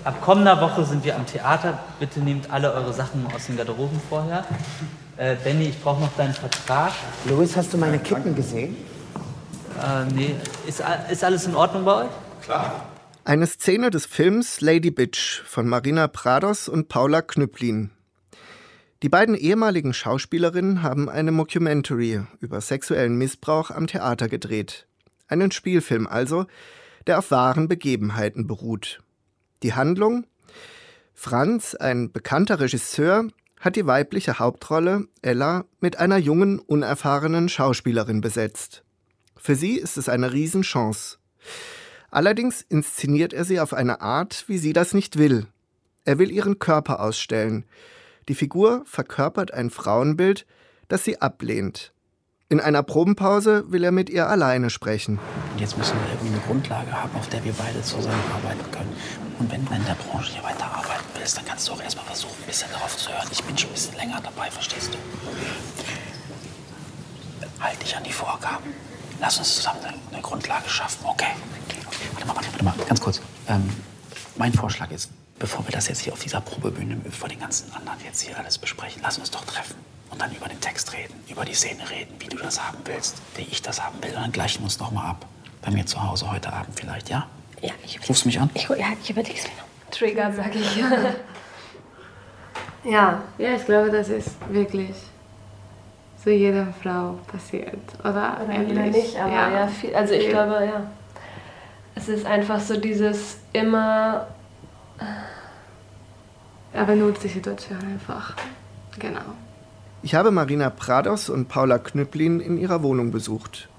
ab 0.05 0.21
kommender 0.21 0.61
Woche 0.61 0.85
sind 0.85 1.03
wir 1.03 1.15
am 1.15 1.25
Theater. 1.25 1.79
Bitte 1.99 2.19
nehmt 2.19 2.51
alle 2.51 2.71
eure 2.73 2.93
Sachen 2.93 3.25
aus 3.33 3.47
den 3.47 3.57
Garderoben 3.57 3.99
vorher. 4.07 4.45
Äh, 5.17 5.35
Benny, 5.43 5.69
ich 5.69 5.81
brauche 5.81 6.01
noch 6.01 6.15
deinen 6.15 6.33
Vertrag. 6.33 6.93
Louis, 7.25 7.55
hast 7.57 7.73
du 7.73 7.77
meine 7.77 7.99
Kippen 7.99 8.35
gesehen? 8.35 8.75
Äh, 9.81 10.05
nee, 10.13 10.35
ist, 10.67 10.83
ist 11.09 11.23
alles 11.23 11.45
in 11.45 11.55
Ordnung 11.55 11.83
bei 11.83 12.03
euch? 12.03 12.09
Eine 13.23 13.47
Szene 13.47 13.89
des 13.89 14.05
Films 14.05 14.61
Lady 14.61 14.91
Bitch 14.91 15.41
von 15.45 15.67
Marina 15.67 16.07
Prados 16.07 16.69
und 16.69 16.87
Paula 16.87 17.21
Knüpplin. 17.21 17.89
Die 19.01 19.09
beiden 19.09 19.35
ehemaligen 19.35 19.93
Schauspielerinnen 19.93 20.83
haben 20.83 21.09
eine 21.09 21.31
Mockumentary 21.31 22.21
über 22.39 22.61
sexuellen 22.61 23.17
Missbrauch 23.17 23.71
am 23.71 23.87
Theater 23.87 24.29
gedreht. 24.29 24.87
Einen 25.27 25.51
Spielfilm 25.51 26.07
also, 26.07 26.45
der 27.07 27.17
auf 27.17 27.31
wahren 27.31 27.67
Begebenheiten 27.67 28.47
beruht. 28.47 28.99
Die 29.65 29.73
Handlung? 29.73 30.27
Franz, 31.15 31.73
ein 31.73 32.11
bekannter 32.11 32.59
Regisseur, 32.59 33.29
hat 33.59 33.75
die 33.75 33.87
weibliche 33.87 34.37
Hauptrolle, 34.37 35.07
Ella, 35.23 35.65
mit 35.79 35.97
einer 35.97 36.17
jungen, 36.17 36.59
unerfahrenen 36.59 37.49
Schauspielerin 37.49 38.21
besetzt. 38.21 38.83
Für 39.35 39.55
sie 39.55 39.79
ist 39.79 39.97
es 39.97 40.07
eine 40.07 40.33
Riesenchance. 40.33 41.17
Allerdings 42.11 42.61
inszeniert 42.61 43.33
er 43.33 43.43
sie 43.43 43.59
auf 43.59 43.73
eine 43.73 44.01
Art, 44.01 44.43
wie 44.45 44.59
sie 44.59 44.71
das 44.71 44.93
nicht 44.93 45.17
will. 45.17 45.47
Er 46.03 46.19
will 46.19 46.29
ihren 46.29 46.59
Körper 46.59 46.99
ausstellen. 46.99 47.65
Die 48.29 48.35
Figur 48.35 48.83
verkörpert 48.85 49.51
ein 49.51 49.71
Frauenbild, 49.71 50.45
das 50.89 51.03
sie 51.03 51.21
ablehnt. 51.23 51.91
In 52.47 52.59
einer 52.59 52.83
Probenpause 52.83 53.63
will 53.71 53.83
er 53.83 53.91
mit 53.91 54.07
ihr 54.07 54.29
alleine 54.29 54.69
sprechen. 54.69 55.17
Und 55.53 55.59
jetzt 55.59 55.79
müssen 55.79 55.97
wir 55.99 56.13
irgendwie 56.13 56.35
eine 56.35 56.45
Grundlage 56.45 56.91
haben, 56.91 57.09
auf 57.15 57.27
der 57.27 57.43
wir 57.43 57.53
beide 57.53 57.81
zusammenarbeiten 57.81 58.69
können. 58.69 58.95
Und 59.39 59.51
wenn 59.51 59.65
du 59.65 59.73
in 59.73 59.83
der 59.83 59.95
Branche 59.95 60.33
hier 60.33 60.43
weiterarbeiten 60.43 61.05
willst, 61.17 61.37
dann 61.37 61.45
kannst 61.45 61.67
du 61.67 61.71
auch 61.71 61.81
erstmal 61.81 62.05
versuchen, 62.05 62.35
ein 62.39 62.45
bisschen 62.45 62.69
darauf 62.71 62.95
zu 62.95 63.09
hören. 63.09 63.27
Ich 63.31 63.43
bin 63.43 63.57
schon 63.57 63.71
ein 63.71 63.73
bisschen 63.73 63.95
länger 63.95 64.21
dabei, 64.21 64.51
verstehst 64.51 64.93
du? 64.93 64.97
Halt 67.59 67.81
dich 67.81 67.97
an 67.97 68.03
die 68.03 68.13
Vorgaben. 68.13 68.75
Lass 69.19 69.39
uns 69.39 69.55
zusammen 69.55 69.79
eine, 70.11 70.21
Grundlage 70.21 70.69
schaffen, 70.69 71.03
okay? 71.03 71.33
Warte 72.13 72.27
mal, 72.27 72.35
warte, 72.35 72.51
warte 72.51 72.63
mal, 72.63 72.75
ganz 72.87 73.01
kurz. 73.01 73.21
Ähm, 73.47 73.67
mein 74.35 74.53
Vorschlag 74.53 74.91
ist, 74.91 75.09
bevor 75.39 75.65
wir 75.65 75.71
das 75.71 75.87
jetzt 75.87 76.01
hier 76.01 76.13
auf 76.13 76.19
dieser 76.19 76.41
Probebühne 76.41 77.01
vor 77.09 77.27
den 77.27 77.39
ganzen 77.39 77.73
anderen 77.73 77.97
jetzt 78.05 78.21
hier 78.21 78.37
alles 78.37 78.59
besprechen, 78.59 79.01
lass 79.03 79.17
uns 79.17 79.31
doch 79.31 79.43
treffen 79.45 79.94
und 80.15 80.21
dann 80.21 80.31
über 80.33 80.47
den 80.47 80.61
Text 80.61 80.93
reden, 80.93 81.13
über 81.29 81.43
die 81.43 81.53
Szene 81.53 81.89
reden, 81.89 82.15
wie 82.19 82.27
du 82.27 82.37
das 82.37 82.65
haben 82.65 82.77
willst, 82.85 83.17
wie 83.35 83.41
ich 83.41 83.61
das 83.61 83.83
haben 83.83 84.01
will. 84.01 84.11
Und 84.15 84.21
dann 84.21 84.31
gleichen 84.31 84.61
wir 84.61 84.65
uns 84.65 84.79
noch 84.79 84.91
mal 84.91 85.09
ab. 85.09 85.25
Bei 85.61 85.71
mir 85.71 85.85
zu 85.85 86.01
Hause 86.01 86.31
heute 86.31 86.53
Abend 86.53 86.79
vielleicht, 86.79 87.09
ja? 87.09 87.27
Ja, 87.61 87.71
ich, 87.83 87.99
Rufst 88.07 88.23
du 88.23 88.29
mich 88.29 88.39
an? 88.39 88.49
ich, 88.53 88.69
ja, 88.69 88.75
ich 89.01 89.09
überleg's 89.09 89.43
mir 89.43 89.49
noch. 89.49 89.91
Trigger, 89.91 90.31
sag 90.31 90.55
ich. 90.55 90.77
ja, 92.85 93.21
ja, 93.37 93.55
ich 93.55 93.65
glaube, 93.65 93.91
das 93.91 94.07
ist 94.07 94.29
wirklich 94.49 94.95
so 96.23 96.29
jeder 96.29 96.67
Frau 96.81 97.19
passiert. 97.29 97.77
Oder, 97.99 98.39
Oder 98.41 98.53
ähnlich. 98.53 98.95
nicht, 98.95 99.17
aber 99.17 99.31
ja, 99.31 99.67
viel, 99.67 99.93
also 99.93 100.13
ich 100.13 100.23
viel. 100.23 100.31
glaube, 100.31 100.65
ja. 100.65 100.89
Es 101.93 102.07
ist 102.07 102.25
einfach 102.25 102.59
so 102.61 102.79
dieses 102.79 103.37
immer. 103.51 104.27
Er 106.71 106.85
benutzt 106.85 107.21
die 107.23 107.27
Situation 107.27 107.79
einfach. 107.79 108.33
Genau. 108.97 109.19
Ich 110.05 110.13
habe 110.13 110.29
Marina 110.29 110.69
Prados 110.69 111.31
und 111.31 111.47
Paula 111.47 111.79
Knüpplin 111.79 112.39
in 112.39 112.59
ihrer 112.59 112.83
Wohnung 112.83 113.09
besucht. 113.09 113.69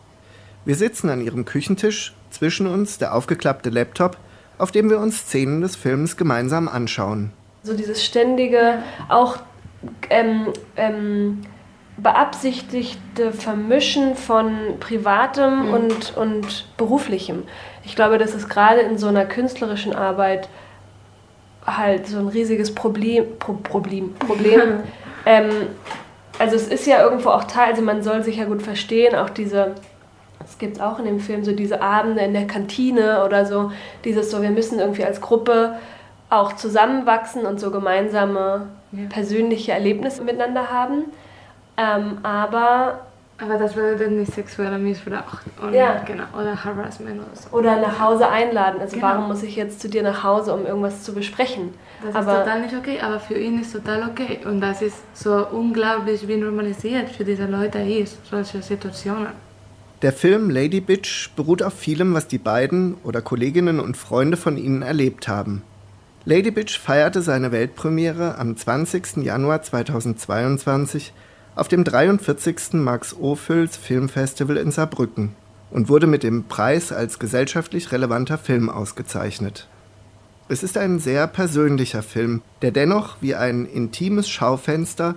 Wir 0.65 0.75
sitzen 0.75 1.09
an 1.09 1.21
ihrem 1.21 1.45
Küchentisch, 1.45 2.15
zwischen 2.31 2.67
uns 2.67 2.99
der 2.99 3.15
aufgeklappte 3.15 3.71
Laptop, 3.71 4.17
auf 4.59 4.73
dem 4.73 4.91
wir 4.91 4.99
uns 4.99 5.19
Szenen 5.19 5.61
des 5.61 5.77
Films 5.77 6.17
gemeinsam 6.17 6.67
anschauen. 6.67 7.31
So 7.63 7.77
dieses 7.77 8.05
ständige, 8.05 8.83
auch 9.09 9.37
ähm, 10.11 10.49
ähm, 10.77 11.43
beabsichtigte 11.97 13.31
Vermischen 13.31 14.17
von 14.17 14.81
Privatem 14.81 15.69
Mhm. 15.69 15.75
und, 15.75 16.17
und 16.17 16.67
Beruflichem. 16.77 17.45
Ich 17.85 17.95
glaube, 17.95 18.19
das 18.19 18.35
ist 18.35 18.49
gerade 18.49 18.81
in 18.81 18.99
so 18.99 19.07
einer 19.07 19.27
künstlerischen 19.27 19.95
Arbeit 19.95 20.49
halt 21.65 22.09
so 22.09 22.19
ein 22.19 22.27
riesiges 22.27 22.75
Problem, 22.75 23.27
Pro 23.39 23.53
Problem, 23.53 24.13
Problem 24.15 24.81
Ähm, 25.27 25.51
also 26.39 26.57
es 26.57 26.69
ist 26.69 26.87
ja 26.87 27.03
irgendwo 27.03 27.31
auch 27.31 27.45
Teil, 27.45 27.71
also 27.71 27.83
man 27.83 28.03
soll 28.03 28.23
sich 28.23 28.37
ja 28.37 28.45
gut 28.45 28.63
verstehen, 28.63 29.15
auch 29.15 29.31
diese, 29.31 29.75
es 30.45 30.59
gibt 30.59 30.81
auch 30.81 30.99
in 30.99 31.05
dem 31.05 31.21
Film 31.21 31.45
so 31.45 31.53
diese 31.53 31.81
Abende 31.81 32.23
in 32.23 32.33
der 32.33 32.47
Kantine 32.47 33.25
oder 33.25 33.47
so, 33.47 33.73
dieses 34.05 34.31
so, 34.31 34.43
wir 34.43 34.51
müssen 34.51 34.79
irgendwie 34.79 35.05
als 35.05 35.21
Gruppe 35.21 35.77
auch 36.29 36.55
zusammenwachsen 36.55 37.47
und 37.47 37.61
so 37.61 37.71
gemeinsame 37.71 38.69
persönliche 39.09 39.73
Erlebnisse 39.73 40.23
miteinander 40.25 40.71
haben. 40.71 41.05
Ähm, 41.77 42.19
aber 42.23 43.06
aber 43.39 43.59
das 43.59 43.75
bedeutet 43.75 44.13
nicht 44.13 44.33
sexueller 44.33 44.79
Missbrauch 44.79 45.41
und, 45.63 45.75
Ja. 45.75 46.03
genau, 46.07 46.25
oder 46.39 46.65
Harassment 46.65 47.21
oder 47.21 47.29
so. 47.35 47.57
oder 47.57 47.81
nach 47.81 48.01
Hause 48.01 48.29
einladen. 48.29 48.81
Also 48.81 48.97
Genau. 48.97 49.09
warum 49.09 49.29
muss 49.29 49.43
ich 49.43 49.57
jetzt 49.57 49.81
zu 49.81 49.89
dir 49.89 50.03
nach 50.03 50.23
Hause, 50.25 50.55
um 50.55 50.65
irgendwas 50.67 51.03
zu 51.03 51.13
besprechen? 51.13 51.75
Das 52.01 52.11
ist 52.11 52.17
aber 52.17 52.39
total 52.41 52.63
nicht 52.63 52.75
okay, 52.75 53.01
aber 53.01 53.21
für 53.21 53.35
ihn 53.39 53.61
ist 53.61 53.73
total 53.73 54.09
okay. 54.09 54.41
Und 54.45 54.61
das 54.61 54.83
ist 54.83 54.97
so 55.15 55.47
unglaublich, 55.49 56.27
wie 56.29 56.37
normalisiert 56.37 57.11
für 57.11 57.25
diese 57.25 57.47
Leute 57.47 57.79
ist, 57.79 58.19
solche 58.29 58.63
Situationen. 58.63 59.29
Der 60.03 60.13
Film 60.13 60.51
Lady 60.51 60.81
Bitch 60.81 61.31
beruht 61.37 61.63
auf 61.63 61.73
vielem, 61.73 62.13
was 62.15 62.29
die 62.29 62.39
beiden 62.39 62.97
oder 63.03 63.23
Kolleginnen 63.23 63.81
und 63.81 63.97
Freunde 63.97 64.37
von 64.37 64.59
ihnen 64.59 64.83
erlebt 64.83 65.27
haben. 65.27 65.63
Lady 66.27 66.51
Bitch 66.51 66.79
feierte 66.79 67.23
seine 67.23 67.51
Weltpremiere 67.53 68.37
am 68.37 68.57
20. 68.57 69.19
Januar 69.25 69.63
2022 69.63 71.13
auf 71.57 71.69
dem 71.69 71.83
43. 71.85 72.75
Max 72.75 73.15
Ophüls 73.19 73.77
Filmfestival 73.77 74.57
in 74.59 74.71
Saarbrücken 74.71 75.35
und 75.71 75.89
wurde 75.89 76.07
mit 76.07 76.23
dem 76.23 76.45
Preis 76.45 76.93
als 76.93 77.19
gesellschaftlich 77.19 77.91
relevanter 77.93 78.39
Film 78.39 78.71
ausgezeichnet. 78.71 79.67
Es 80.49 80.63
ist 80.63 80.79
ein 80.79 81.01
sehr 81.01 81.27
persönlicher 81.27 82.03
Film, 82.03 82.43
der 82.63 82.71
dennoch 82.71 83.17
wie 83.21 83.35
ein 83.35 83.67
intimes 83.67 84.29
Schaufenster 84.29 85.17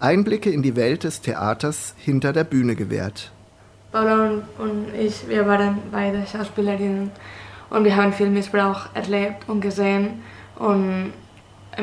Einblicke 0.00 0.50
in 0.50 0.62
die 0.62 0.74
Welt 0.76 1.04
des 1.04 1.20
Theaters 1.20 1.94
hinter 1.98 2.32
der 2.32 2.44
Bühne 2.44 2.74
gewährt. 2.74 3.30
Paula 3.92 4.30
und, 4.58 4.86
ich, 4.98 5.28
wir 5.28 5.46
waren 5.46 5.78
beide 5.92 6.24
Schauspielerinnen 6.26 7.10
und 7.70 7.84
wir 7.84 7.94
haben 7.94 8.12
viel 8.12 8.30
Missbrauch 8.30 8.86
erlebt 8.94 9.48
und 9.48 9.60
gesehen. 9.60 10.22
Und 10.56 11.12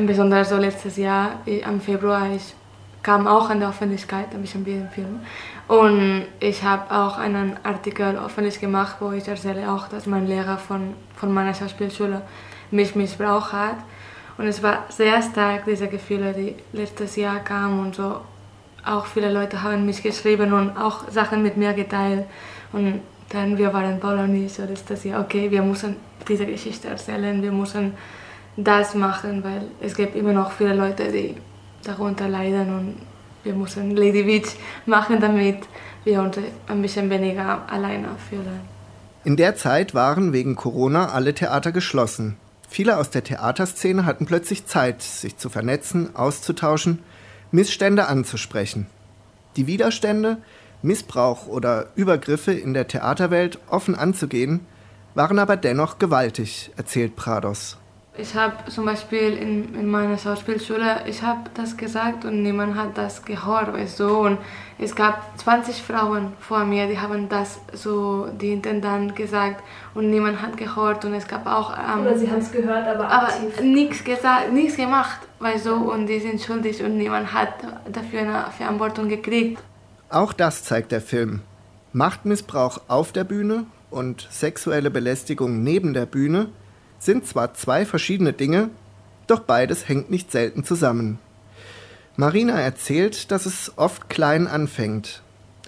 besonders 0.06 0.48
so 0.50 0.56
letztes 0.56 0.96
Jahr, 0.96 1.40
i- 1.46 1.62
am 1.64 1.80
Februar, 1.80 2.28
ich 2.34 2.54
kam 3.02 3.26
auch 3.26 3.48
an 3.50 3.60
die 3.60 3.66
Öffentlichkeit, 3.66 4.30
bisschen 4.40 4.66
wie 4.66 4.74
im 4.74 4.88
Film. 4.88 5.20
Und 5.68 6.24
ich 6.40 6.62
habe 6.64 6.94
auch 6.94 7.16
einen 7.18 7.56
Artikel 7.62 8.18
öffentlich 8.18 8.60
gemacht, 8.60 8.96
wo 9.00 9.12
ich 9.12 9.26
erzähle 9.26 9.70
auch, 9.70 9.88
dass 9.88 10.06
mein 10.06 10.26
Lehrer 10.26 10.58
von, 10.58 10.94
von 11.16 11.32
meiner 11.32 11.54
Schauspielschule 11.54 12.22
mich 12.70 12.94
missbraucht 12.94 13.52
hat. 13.52 13.76
Und 14.36 14.46
es 14.46 14.62
war 14.62 14.84
sehr 14.88 15.20
stark, 15.22 15.64
diese 15.66 15.88
Gefühle, 15.88 16.32
die 16.32 16.56
letztes 16.72 17.16
Jahr 17.16 17.40
kamen 17.40 17.80
und 17.80 17.94
so. 17.94 18.20
Auch 18.84 19.06
viele 19.06 19.32
Leute 19.32 19.62
haben 19.62 19.84
mich 19.84 20.02
geschrieben 20.02 20.52
und 20.52 20.76
auch 20.76 21.08
Sachen 21.10 21.42
mit 21.42 21.56
mir 21.56 21.72
geteilt. 21.74 22.24
Und 22.72 23.00
dann 23.28 23.56
wir 23.58 23.72
waren 23.72 24.34
ich 24.34 24.52
so 24.52 24.64
letztes 24.64 25.04
Jahr, 25.04 25.20
okay, 25.20 25.50
wir 25.50 25.62
müssen 25.62 25.96
diese 26.26 26.46
Geschichte 26.46 26.88
erzählen, 26.88 27.42
wir 27.42 27.52
müssen 27.52 27.94
das 28.56 28.94
machen, 28.94 29.42
weil 29.44 29.68
es 29.80 29.94
gibt 29.94 30.16
immer 30.16 30.32
noch 30.32 30.50
viele 30.52 30.74
Leute, 30.74 31.10
die 31.10 31.36
darunter 31.84 32.28
leiden 32.28 32.74
und 32.74 32.94
wir 33.42 33.54
müssen 33.54 33.96
Lady 33.96 34.22
Beach 34.22 34.54
machen, 34.86 35.20
damit 35.20 35.58
wir 36.04 36.20
uns 36.20 36.36
ein 36.66 36.82
bisschen 36.82 37.08
weniger 37.10 37.62
alleine 37.70 38.08
fühlen. 38.28 38.60
In 39.24 39.36
der 39.36 39.56
Zeit 39.56 39.94
waren 39.94 40.32
wegen 40.32 40.56
Corona 40.56 41.10
alle 41.10 41.34
Theater 41.34 41.72
geschlossen. 41.72 42.36
Viele 42.68 42.96
aus 42.96 43.10
der 43.10 43.24
Theaterszene 43.24 44.06
hatten 44.06 44.26
plötzlich 44.26 44.66
Zeit, 44.66 45.02
sich 45.02 45.36
zu 45.36 45.50
vernetzen, 45.50 46.14
auszutauschen, 46.14 47.00
Missstände 47.50 48.06
anzusprechen. 48.06 48.86
Die 49.56 49.66
Widerstände, 49.66 50.38
Missbrauch 50.82 51.48
oder 51.48 51.88
Übergriffe 51.96 52.52
in 52.52 52.72
der 52.72 52.86
Theaterwelt 52.86 53.58
offen 53.68 53.94
anzugehen, 53.94 54.60
waren 55.14 55.38
aber 55.38 55.56
dennoch 55.56 55.98
gewaltig, 55.98 56.70
erzählt 56.76 57.16
Prados. 57.16 57.79
Ich 58.20 58.34
habe 58.34 58.70
zum 58.70 58.84
Beispiel 58.84 59.32
in, 59.32 59.74
in 59.74 59.86
meiner 59.86 60.18
Schauspielschule, 60.18 61.04
ich 61.06 61.22
habe 61.22 61.48
das 61.54 61.76
gesagt 61.76 62.26
und 62.26 62.42
niemand 62.42 62.76
hat 62.76 62.98
das 62.98 63.24
gehört, 63.24 63.72
weißt 63.72 63.98
du. 64.00 64.08
Und 64.08 64.38
es 64.78 64.94
gab 64.94 65.38
20 65.38 65.82
Frauen 65.82 66.32
vor 66.38 66.64
mir, 66.64 66.86
die 66.86 66.98
haben 66.98 67.28
das 67.30 67.60
so, 67.72 68.28
die 68.40 68.52
Intendant 68.52 69.16
gesagt 69.16 69.62
und 69.94 70.10
niemand 70.10 70.42
hat 70.42 70.56
gehört 70.58 71.04
und 71.04 71.14
es 71.14 71.26
gab 71.26 71.46
auch... 71.46 71.72
ähm, 71.72 72.02
Oder 72.02 72.18
sie 72.18 72.30
haben 72.30 72.40
es 72.40 72.52
gehört, 72.52 72.86
aber 72.86 73.08
aber 73.08 73.28
nichts 73.62 74.04
gesagt, 74.04 74.52
nichts 74.52 74.76
gemacht, 74.76 75.20
weißt 75.38 75.66
du. 75.66 75.74
Und 75.90 76.06
die 76.06 76.20
sind 76.20 76.42
schuldig 76.42 76.82
und 76.82 76.98
niemand 76.98 77.32
hat 77.32 77.54
dafür 77.90 78.20
eine 78.20 78.44
Verantwortung 78.56 79.08
gekriegt. 79.08 79.62
Auch 80.10 80.32
das 80.34 80.64
zeigt 80.64 80.92
der 80.92 81.00
Film. 81.00 81.40
Machtmissbrauch 81.92 82.82
auf 82.88 83.12
der 83.12 83.24
Bühne 83.24 83.64
und 83.90 84.28
sexuelle 84.30 84.90
Belästigung 84.90 85.62
neben 85.62 85.94
der 85.94 86.06
Bühne 86.06 86.48
sind 87.00 87.26
zwar 87.26 87.54
zwei 87.54 87.84
verschiedene 87.84 88.32
Dinge, 88.32 88.70
doch 89.26 89.40
beides 89.40 89.88
hängt 89.88 90.10
nicht 90.10 90.30
selten 90.30 90.62
zusammen. 90.62 91.18
Marina 92.16 92.60
erzählt, 92.60 93.30
dass 93.30 93.46
es 93.46 93.72
oft 93.76 94.08
klein 94.08 94.46
anfängt, 94.46 95.22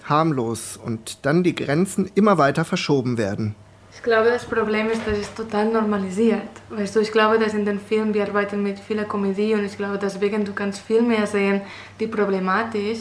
harmlos 0.05 0.77
und 0.77 1.25
dann 1.25 1.43
die 1.43 1.55
Grenzen 1.55 2.09
immer 2.15 2.37
weiter 2.37 2.63
verschoben 2.63 3.17
werden. 3.17 3.55
Ich 3.95 4.03
glaube, 4.03 4.29
das 4.29 4.45
Problem 4.45 4.89
ist, 4.89 5.01
dass 5.07 5.17
es 5.17 5.33
total 5.33 5.71
normalisiert. 5.71 6.41
Weißt 6.69 6.95
du, 6.95 6.99
ich 6.99 7.11
glaube, 7.11 7.39
dass 7.39 7.53
in 7.53 7.65
den 7.65 7.79
Filmen 7.79 8.13
wir 8.13 8.23
arbeiten 8.23 8.61
mit 8.61 8.79
vieler 8.79 9.05
Komödie 9.05 9.53
und 9.53 9.63
ich 9.63 9.77
glaube, 9.77 9.97
deswegen 9.97 10.45
du 10.45 10.53
kannst 10.53 10.81
viel 10.81 11.01
mehr 11.01 11.25
sehen, 11.25 11.61
wie 11.97 12.07
problematisch. 12.07 12.99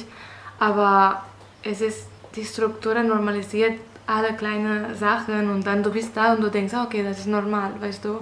Aber 0.58 1.24
es 1.62 1.80
ist 1.80 2.06
die 2.36 2.44
Struktur 2.44 2.94
normalisiert 3.02 3.74
alle 4.16 4.34
kleine 4.34 4.94
Sachen 4.94 5.50
und 5.50 5.66
dann 5.66 5.82
du 5.82 5.90
bist 5.90 6.16
da 6.16 6.34
und 6.34 6.42
du 6.42 6.48
denkst, 6.48 6.74
ah, 6.74 6.84
okay, 6.84 7.02
das 7.02 7.20
ist 7.20 7.26
normal, 7.26 7.70
weißt 7.80 8.04
du. 8.04 8.18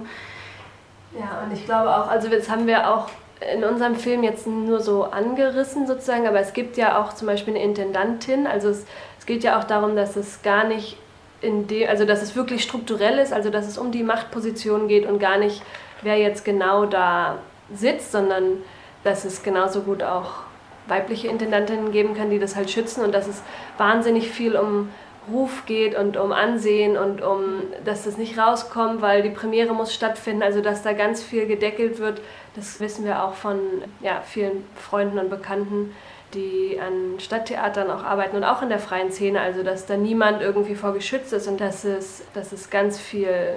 Ja, 1.17 1.43
und 1.43 1.53
ich 1.53 1.65
glaube 1.65 1.89
auch, 1.89 2.07
also 2.07 2.29
das 2.29 2.49
haben 2.49 2.67
wir 2.67 2.89
auch 2.89 3.09
in 3.53 3.63
unserem 3.63 3.95
Film 3.95 4.23
jetzt 4.23 4.45
nur 4.47 4.79
so 4.79 5.05
angerissen 5.05 5.87
sozusagen, 5.87 6.27
aber 6.27 6.39
es 6.39 6.53
gibt 6.53 6.77
ja 6.77 7.01
auch 7.01 7.13
zum 7.13 7.27
Beispiel 7.27 7.55
eine 7.55 7.63
Intendantin, 7.63 8.45
also 8.47 8.69
es, 8.69 8.85
es 9.19 9.25
geht 9.25 9.43
ja 9.43 9.59
auch 9.59 9.63
darum, 9.63 9.95
dass 9.95 10.15
es 10.15 10.41
gar 10.43 10.63
nicht 10.63 10.97
in 11.41 11.67
dem, 11.67 11.89
also 11.89 12.05
dass 12.05 12.21
es 12.21 12.35
wirklich 12.35 12.63
strukturell 12.63 13.17
ist, 13.17 13.33
also 13.33 13.49
dass 13.49 13.67
es 13.67 13.77
um 13.77 13.91
die 13.91 14.03
Machtposition 14.03 14.87
geht 14.87 15.07
und 15.07 15.19
gar 15.19 15.37
nicht, 15.37 15.63
wer 16.03 16.17
jetzt 16.17 16.45
genau 16.45 16.85
da 16.85 17.39
sitzt, 17.73 18.11
sondern 18.11 18.57
dass 19.03 19.25
es 19.25 19.41
genauso 19.41 19.81
gut 19.81 20.03
auch 20.03 20.43
weibliche 20.87 21.27
Intendantinnen 21.27 21.91
geben 21.91 22.15
kann, 22.15 22.29
die 22.29 22.39
das 22.39 22.55
halt 22.55 22.69
schützen 22.69 23.03
und 23.03 23.13
dass 23.13 23.27
es 23.27 23.41
wahnsinnig 23.77 24.29
viel 24.29 24.55
um 24.55 24.89
Ruf 25.31 25.65
geht 25.65 25.95
und 25.95 26.17
um 26.17 26.31
Ansehen 26.31 26.97
und 26.97 27.21
um, 27.21 27.61
dass 27.85 28.05
das 28.05 28.17
nicht 28.17 28.37
rauskommt, 28.37 29.01
weil 29.01 29.21
die 29.21 29.29
Premiere 29.29 29.73
muss 29.73 29.93
stattfinden, 29.93 30.41
also 30.41 30.61
dass 30.61 30.81
da 30.81 30.93
ganz 30.93 31.21
viel 31.21 31.45
gedeckelt 31.45 31.99
wird. 31.99 32.21
Das 32.55 32.79
wissen 32.79 33.05
wir 33.05 33.23
auch 33.23 33.33
von 33.33 33.59
ja, 34.01 34.21
vielen 34.25 34.65
Freunden 34.75 35.19
und 35.19 35.29
Bekannten, 35.29 35.95
die 36.33 36.79
an 36.81 37.19
Stadttheatern 37.19 37.91
auch 37.91 38.03
arbeiten 38.03 38.35
und 38.37 38.43
auch 38.43 38.61
in 38.61 38.69
der 38.69 38.79
freien 38.79 39.11
Szene, 39.11 39.41
also 39.41 39.63
dass 39.63 39.85
da 39.85 39.95
niemand 39.95 40.41
irgendwie 40.41 40.75
vor 40.75 40.93
geschützt 40.93 41.33
ist 41.33 41.47
und 41.47 41.61
dass 41.61 41.83
es, 41.83 42.23
dass 42.33 42.51
es 42.51 42.69
ganz 42.69 42.99
viel 42.99 43.55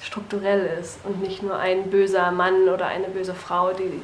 strukturell 0.00 0.78
ist 0.80 0.98
und 1.04 1.22
nicht 1.22 1.42
nur 1.42 1.58
ein 1.58 1.90
böser 1.90 2.30
Mann 2.30 2.68
oder 2.68 2.86
eine 2.86 3.08
böse 3.08 3.34
Frau, 3.34 3.72
die 3.72 4.02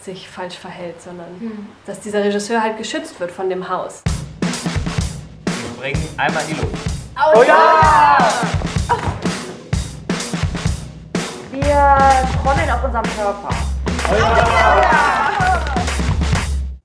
sich 0.00 0.28
falsch 0.28 0.56
verhält, 0.56 1.00
sondern 1.02 1.26
Mhm. 1.40 1.66
dass 1.86 2.00
dieser 2.00 2.22
Regisseur 2.22 2.62
halt 2.62 2.78
geschützt 2.78 3.18
wird 3.20 3.30
von 3.30 3.50
dem 3.50 3.68
Haus. 3.68 4.02
Wir 5.80 5.92
bringen 5.92 6.08
einmal 6.18 6.42
in 6.42 6.54
die 6.54 6.60
Luft. 6.60 6.76
Oh 7.34 7.42
ja! 7.42 8.18
Wir 11.52 12.28
trommeln 12.42 12.70
auf 12.70 12.84
unserem 12.84 13.04
Körper. 13.16 13.48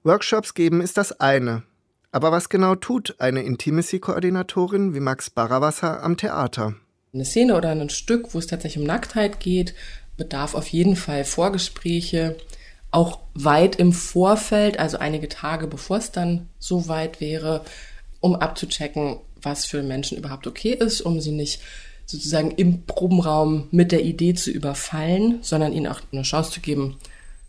Workshops 0.04 0.54
geben 0.54 0.80
ist 0.80 0.98
das 0.98 1.20
eine. 1.20 1.64
Aber 2.14 2.32
was 2.32 2.48
genau 2.48 2.76
tut 2.76 3.16
eine 3.20 3.42
Intimacy-Koordinatorin 3.42 4.94
wie 4.94 5.02
Max 5.02 5.30
Barrawasser 5.30 6.02
am 6.02 6.16
Theater? 6.16 6.76
Eine 7.14 7.26
Szene 7.26 7.58
oder 7.58 7.72
ein 7.72 7.90
Stück, 7.90 8.34
wo 8.34 8.40
es 8.40 8.48
tatsächlich 8.48 8.82
um 8.82 8.88
Nacktheit 8.88 9.42
geht, 9.42 9.76
bedarf 10.16 10.56
auf 10.56 10.68
jeden 10.68 10.96
Fall 10.96 11.26
Vorgespräche, 11.26 12.38
auch 12.92 13.20
weit 13.34 13.76
im 13.76 13.92
Vorfeld, 13.92 14.80
also 14.80 14.98
einige 15.00 15.28
Tage 15.28 15.68
bevor 15.68 15.98
es 15.98 16.14
dann 16.14 16.48
so 16.60 16.88
weit 16.88 17.20
wäre, 17.20 17.66
um 18.26 18.36
abzuchecken, 18.36 19.18
was 19.40 19.68
für 19.68 19.84
Menschen 19.84 20.18
überhaupt 20.18 20.48
okay 20.48 20.72
ist, 20.72 21.02
um 21.02 21.22
sie 21.22 21.32
nicht 21.32 21.62
sozusagen 22.08 22.50
im 22.50 22.88
Probenraum 22.88 23.68
mit 23.70 23.92
der 23.92 24.04
Idee 24.04 24.34
zu 24.34 24.50
überfallen, 24.50 25.40
sondern 25.44 25.74
ihnen 25.74 25.86
auch 25.86 26.02
eine 26.12 26.24
Chance 26.24 26.52
zu 26.52 26.60
geben, 26.60 26.98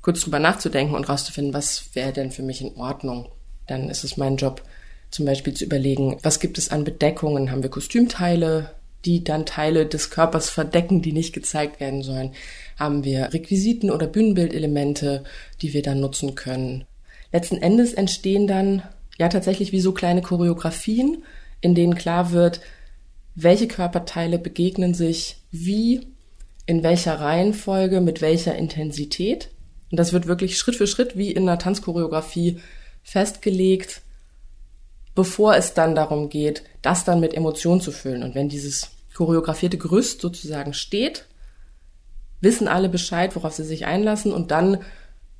kurz 0.02 0.20
drüber 0.20 0.38
nachzudenken 0.38 0.94
und 0.94 1.08
rauszufinden, 1.08 1.54
was 1.54 1.94
wäre 1.94 2.12
denn 2.12 2.30
für 2.30 2.42
mich 2.42 2.60
in 2.60 2.76
Ordnung. 2.76 3.30
Dann 3.66 3.88
ist 3.88 4.04
es 4.04 4.18
mein 4.18 4.36
Job, 4.36 4.62
zum 5.10 5.24
Beispiel 5.24 5.54
zu 5.54 5.64
überlegen, 5.64 6.18
was 6.22 6.40
gibt 6.40 6.58
es 6.58 6.70
an 6.70 6.84
Bedeckungen? 6.84 7.50
Haben 7.50 7.62
wir 7.62 7.70
Kostümteile, 7.70 8.72
die 9.06 9.24
dann 9.24 9.46
Teile 9.46 9.86
des 9.86 10.10
Körpers 10.10 10.50
verdecken, 10.50 11.00
die 11.00 11.12
nicht 11.12 11.32
gezeigt 11.32 11.80
werden 11.80 12.02
sollen? 12.02 12.32
Haben 12.78 13.02
wir 13.02 13.32
Requisiten 13.32 13.90
oder 13.90 14.06
Bühnenbildelemente, 14.06 15.24
die 15.62 15.72
wir 15.72 15.80
dann 15.80 16.00
nutzen 16.00 16.34
können? 16.34 16.84
letzten 17.32 17.58
Endes 17.58 17.92
entstehen 17.92 18.46
dann 18.46 18.82
ja 19.18 19.28
tatsächlich 19.28 19.72
wie 19.72 19.80
so 19.80 19.92
kleine 19.92 20.22
Choreografien, 20.22 21.24
in 21.60 21.74
denen 21.74 21.94
klar 21.94 22.32
wird, 22.32 22.60
welche 23.34 23.68
Körperteile 23.68 24.38
begegnen 24.38 24.94
sich 24.94 25.36
wie, 25.50 26.08
in 26.64 26.82
welcher 26.82 27.20
Reihenfolge, 27.20 28.00
mit 28.00 28.20
welcher 28.20 28.56
Intensität. 28.56 29.50
Und 29.90 29.98
das 29.98 30.12
wird 30.12 30.26
wirklich 30.26 30.58
Schritt 30.58 30.76
für 30.76 30.86
Schritt 30.86 31.16
wie 31.16 31.30
in 31.30 31.42
einer 31.42 31.58
Tanzchoreografie 31.58 32.60
festgelegt, 33.02 34.02
bevor 35.14 35.54
es 35.56 35.74
dann 35.74 35.94
darum 35.94 36.28
geht, 36.28 36.64
das 36.82 37.04
dann 37.04 37.20
mit 37.20 37.34
Emotionen 37.34 37.80
zu 37.80 37.92
füllen. 37.92 38.22
Und 38.22 38.34
wenn 38.34 38.48
dieses 38.48 38.90
choreografierte 39.14 39.78
Gerüst 39.78 40.20
sozusagen 40.20 40.74
steht, 40.74 41.26
wissen 42.40 42.68
alle 42.68 42.88
Bescheid, 42.88 43.34
worauf 43.36 43.54
sie 43.54 43.64
sich 43.64 43.86
einlassen 43.86 44.32
und 44.32 44.50
dann 44.50 44.78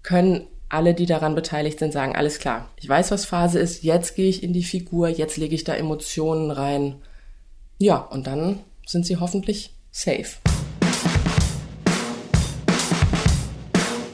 können 0.03 0.47
alle, 0.69 0.95
die 0.95 1.07
daran 1.07 1.35
beteiligt 1.35 1.79
sind, 1.79 1.93
sagen, 1.93 2.17
alles 2.17 2.39
klar, 2.39 2.69
ich 2.81 2.89
weiß, 2.89 3.11
was 3.13 3.25
Phase 3.25 3.59
ist, 3.59 3.85
jetzt 3.85 4.17
gehe 4.17 4.29
ich 4.29 4.43
in 4.43 4.53
die 4.53 4.65
Figur, 4.65 5.09
jetzt 5.09 5.37
lege 5.37 5.55
ich 5.55 5.65
da 5.65 5.75
Emotionen 5.75 6.51
rein. 6.51 7.03
Ja, 7.79 7.99
und 7.99 8.27
dann 8.27 8.61
sind 8.85 9.07
sie 9.07 9.19
hoffentlich 9.19 9.75
safe. 9.93 10.39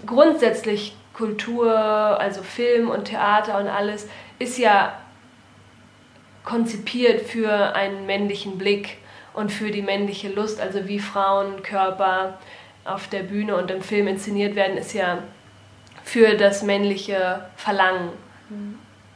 Grundsätzlich 0.05 0.95
Kultur, 1.15 1.71
also 1.71 2.43
Film 2.43 2.91
und 2.91 3.07
Theater 3.07 3.59
und 3.59 3.69
alles, 3.69 4.07
ist 4.38 4.59
ja 4.59 4.99
konzipiert 6.45 7.23
für 7.23 7.75
einen 7.75 8.05
männlichen 8.05 8.59
Blick 8.59 8.99
und 9.33 9.51
für 9.51 9.71
die 9.71 9.83
männliche 9.83 10.29
Lust, 10.29 10.61
also 10.61 10.87
wie 10.87 10.99
Frauenkörper 10.99 12.38
auf 12.85 13.09
der 13.09 13.23
Bühne 13.23 13.57
und 13.57 13.71
im 13.71 13.81
Film 13.81 14.09
inszeniert 14.09 14.55
werden, 14.55 14.77
ist 14.77 14.93
ja 14.93 15.23
für 16.05 16.37
das 16.37 16.62
männliche 16.62 17.45
Verlangen 17.57 18.11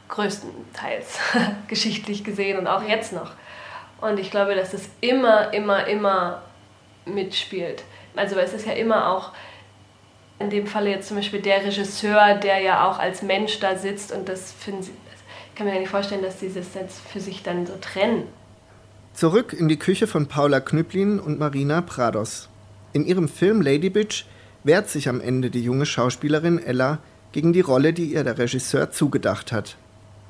größtenteils 0.08 1.18
geschichtlich 1.68 2.24
gesehen 2.24 2.58
und 2.58 2.66
auch 2.66 2.82
jetzt 2.82 3.12
noch. 3.12 3.32
Und 4.00 4.18
ich 4.18 4.30
glaube, 4.30 4.54
dass 4.54 4.74
es 4.74 4.88
immer, 5.00 5.52
immer, 5.52 5.86
immer 5.86 6.42
mitspielt. 7.06 7.82
Also 8.14 8.36
es 8.36 8.52
ist 8.52 8.66
ja 8.66 8.72
immer 8.72 9.10
auch 9.10 9.32
in 10.38 10.50
dem 10.50 10.66
Falle 10.66 10.90
jetzt 10.90 11.08
zum 11.08 11.16
Beispiel 11.16 11.40
der 11.40 11.64
Regisseur, 11.64 12.34
der 12.34 12.60
ja 12.60 12.88
auch 12.88 12.98
als 12.98 13.22
Mensch 13.22 13.58
da 13.58 13.76
sitzt 13.76 14.12
und 14.12 14.28
das 14.28 14.52
finden 14.52 14.82
sie, 14.82 14.92
ich 15.48 15.54
kann 15.54 15.66
mir 15.66 15.74
ja 15.74 15.80
nicht 15.80 15.90
vorstellen, 15.90 16.22
dass 16.22 16.40
sie 16.40 16.52
das 16.52 16.74
jetzt 16.74 17.00
für 17.00 17.20
sich 17.20 17.42
dann 17.42 17.66
so 17.66 17.74
trennen. 17.80 18.24
Zurück 19.14 19.54
in 19.54 19.68
die 19.68 19.78
Küche 19.78 20.06
von 20.06 20.26
Paula 20.26 20.60
Knüpplin 20.60 21.18
und 21.18 21.38
Marina 21.38 21.80
Prados. 21.80 22.50
In 22.92 23.06
ihrem 23.06 23.28
Film 23.28 23.62
Lady 23.62 23.88
Bitch 23.88 24.26
wehrt 24.66 24.90
sich 24.90 25.08
am 25.08 25.20
Ende 25.20 25.48
die 25.48 25.62
junge 25.62 25.86
Schauspielerin 25.86 26.58
Ella 26.58 26.98
gegen 27.30 27.52
die 27.52 27.60
Rolle, 27.60 27.92
die 27.92 28.06
ihr 28.06 28.24
der 28.24 28.36
Regisseur 28.36 28.90
zugedacht 28.90 29.52
hat. 29.52 29.76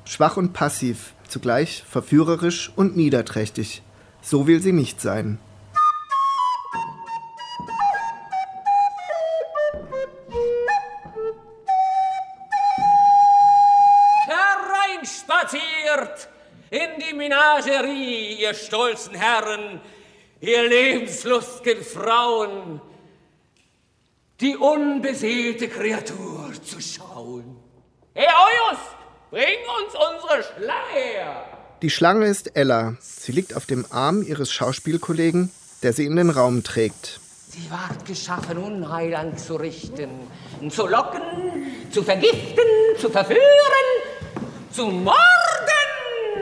Schwach 0.05 0.37
und 0.37 0.53
passiv, 0.53 1.13
zugleich 1.27 1.83
verführerisch 1.89 2.71
und 2.75 2.95
niederträchtig. 2.95 3.81
So 4.21 4.45
will 4.45 4.61
sie 4.61 4.73
nicht 4.73 5.01
sein. 5.01 5.39
Hereinspaziert 14.27 16.29
in 16.69 17.01
die 17.01 17.15
Menagerie, 17.15 18.39
ihr 18.39 18.53
stolzen 18.53 19.15
Herren, 19.15 19.81
ihr 20.41 20.69
lebenslustgen 20.69 21.81
Frauen, 21.81 22.81
die 24.39 24.55
unbeseelte 24.55 25.67
Kreatur 25.67 26.51
zu 26.63 26.79
schauen. 26.81 27.57
Hey, 28.13 28.27
Eujus, 28.27 28.79
bring 29.31 29.57
uns 29.83 29.93
unsere 29.93 30.43
Schlange 30.43 30.89
her! 30.93 31.45
Die 31.81 31.89
Schlange 31.89 32.25
ist 32.25 32.55
Ella. 32.55 32.95
Sie 32.99 33.31
liegt 33.31 33.55
auf 33.55 33.65
dem 33.65 33.85
Arm 33.91 34.21
ihres 34.23 34.51
Schauspielkollegen, 34.51 35.51
der 35.83 35.93
sie 35.93 36.05
in 36.05 36.15
den 36.15 36.29
Raum 36.31 36.63
trägt. 36.63 37.19
Sie 37.49 37.69
ward 37.71 38.05
geschaffen, 38.05 38.57
Unheil 38.57 39.15
anzurichten, 39.15 40.09
zu 40.69 40.87
locken, 40.87 41.21
zu 41.91 42.03
vergiften, 42.03 42.65
zu 42.99 43.09
verführen, 43.09 43.39
zu 44.71 44.87
morden! 44.87 45.17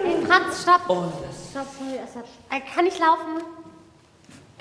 Hey, 0.04 0.16
Franz, 0.26 0.62
stopp! 0.64 0.82
Stopp, 0.86 1.68
sorry, 1.78 2.00
hat- 2.00 2.26
Äh, 2.50 2.62
Kann 2.74 2.86
ich 2.88 2.98
laufen? 3.00 3.44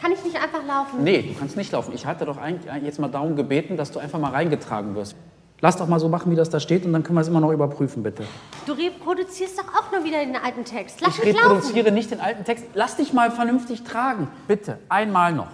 Kann 0.05 0.13
ich 0.13 0.23
nicht 0.23 0.37
einfach 0.37 0.63
laufen? 0.67 1.03
Nee, 1.03 1.23
du 1.23 1.33
kannst 1.33 1.57
nicht 1.57 1.73
laufen. 1.73 1.95
Ich 1.95 2.05
hatte 2.05 2.27
doch 2.27 2.37
eigentlich 2.37 2.71
jetzt 2.83 2.99
mal 2.99 3.09
darum 3.09 3.37
gebeten, 3.37 3.79
dass 3.79 3.91
du 3.91 4.01
einfach 4.01 4.19
mal 4.19 4.33
reingetragen 4.33 4.95
wirst. 4.95 5.17
Lass 5.63 5.79
doch 5.79 5.89
mal 5.89 5.99
so 5.99 6.11
machen, 6.11 6.31
wie 6.31 6.37
das 6.37 6.51
da 6.51 6.61
steht, 6.61 6.85
und 6.85 6.93
dann 6.93 7.03
können 7.03 7.17
wir 7.17 7.23
es 7.23 7.29
immer 7.29 7.41
noch 7.41 7.51
überprüfen, 7.51 8.03
bitte. 8.03 8.25
Du 8.67 8.73
reproduzierst 8.73 9.59
doch 9.59 9.69
auch 9.75 9.93
nur 9.93 10.05
wieder 10.05 10.19
den 10.19 10.37
alten 10.37 10.67
Text. 10.67 11.01
Lass 11.01 11.17
ich 11.17 11.25
mich 11.25 11.35
reproduziere 11.35 11.79
laufen. 11.79 11.95
nicht 11.95 12.11
den 12.11 12.21
alten 12.21 12.45
Text. 12.45 12.67
Lass 12.75 12.97
dich 12.97 13.15
mal 13.15 13.31
vernünftig 13.31 13.83
tragen. 13.83 14.29
Bitte, 14.47 14.79
einmal 14.91 15.33
noch. 15.33 15.49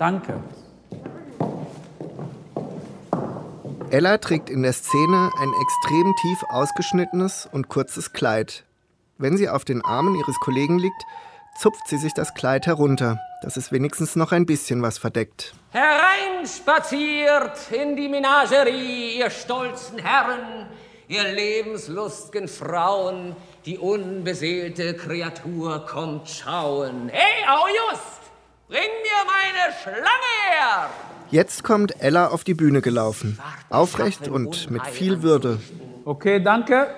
Danke. 0.00 0.34
Ella 3.90 4.18
trägt 4.18 4.50
in 4.50 4.64
der 4.64 4.72
Szene 4.72 5.30
ein 5.40 5.52
extrem 5.62 6.12
tief 6.22 6.42
ausgeschnittenes 6.48 7.48
und 7.52 7.68
kurzes 7.68 8.12
Kleid. 8.12 8.64
Wenn 9.16 9.36
sie 9.36 9.48
auf 9.48 9.64
den 9.64 9.84
Armen 9.84 10.16
ihres 10.16 10.40
Kollegen 10.40 10.80
liegt, 10.80 11.04
zupft 11.58 11.88
sie 11.88 11.98
sich 11.98 12.14
das 12.14 12.34
Kleid 12.34 12.66
herunter, 12.66 13.20
dass 13.42 13.56
es 13.56 13.72
wenigstens 13.72 14.16
noch 14.16 14.32
ein 14.32 14.46
bisschen 14.46 14.82
was 14.82 14.98
verdeckt. 14.98 15.54
Hereinspaziert 15.70 17.58
in 17.70 17.96
die 17.96 18.08
Menagerie, 18.08 19.18
ihr 19.18 19.30
stolzen 19.30 19.98
Herren, 19.98 20.66
ihr 21.08 21.24
lebenslustgen 21.24 22.48
Frauen, 22.48 23.36
die 23.64 23.78
unbeseelte 23.78 24.94
Kreatur 24.94 25.86
kommt 25.86 26.28
schauen. 26.28 27.08
Hey, 27.12 27.44
Aujust, 27.48 28.20
bring 28.68 28.80
mir 28.80 29.24
meine 29.26 29.72
Schlange 29.82 30.32
her! 30.50 30.90
Jetzt 31.30 31.64
kommt 31.64 32.02
Ella 32.02 32.28
auf 32.28 32.44
die 32.44 32.54
Bühne 32.54 32.82
gelaufen, 32.82 33.38
aufrecht 33.70 34.28
und 34.28 34.70
mit 34.70 34.86
viel 34.86 35.22
Würde. 35.22 35.58
Okay, 36.04 36.42
danke. 36.42 36.88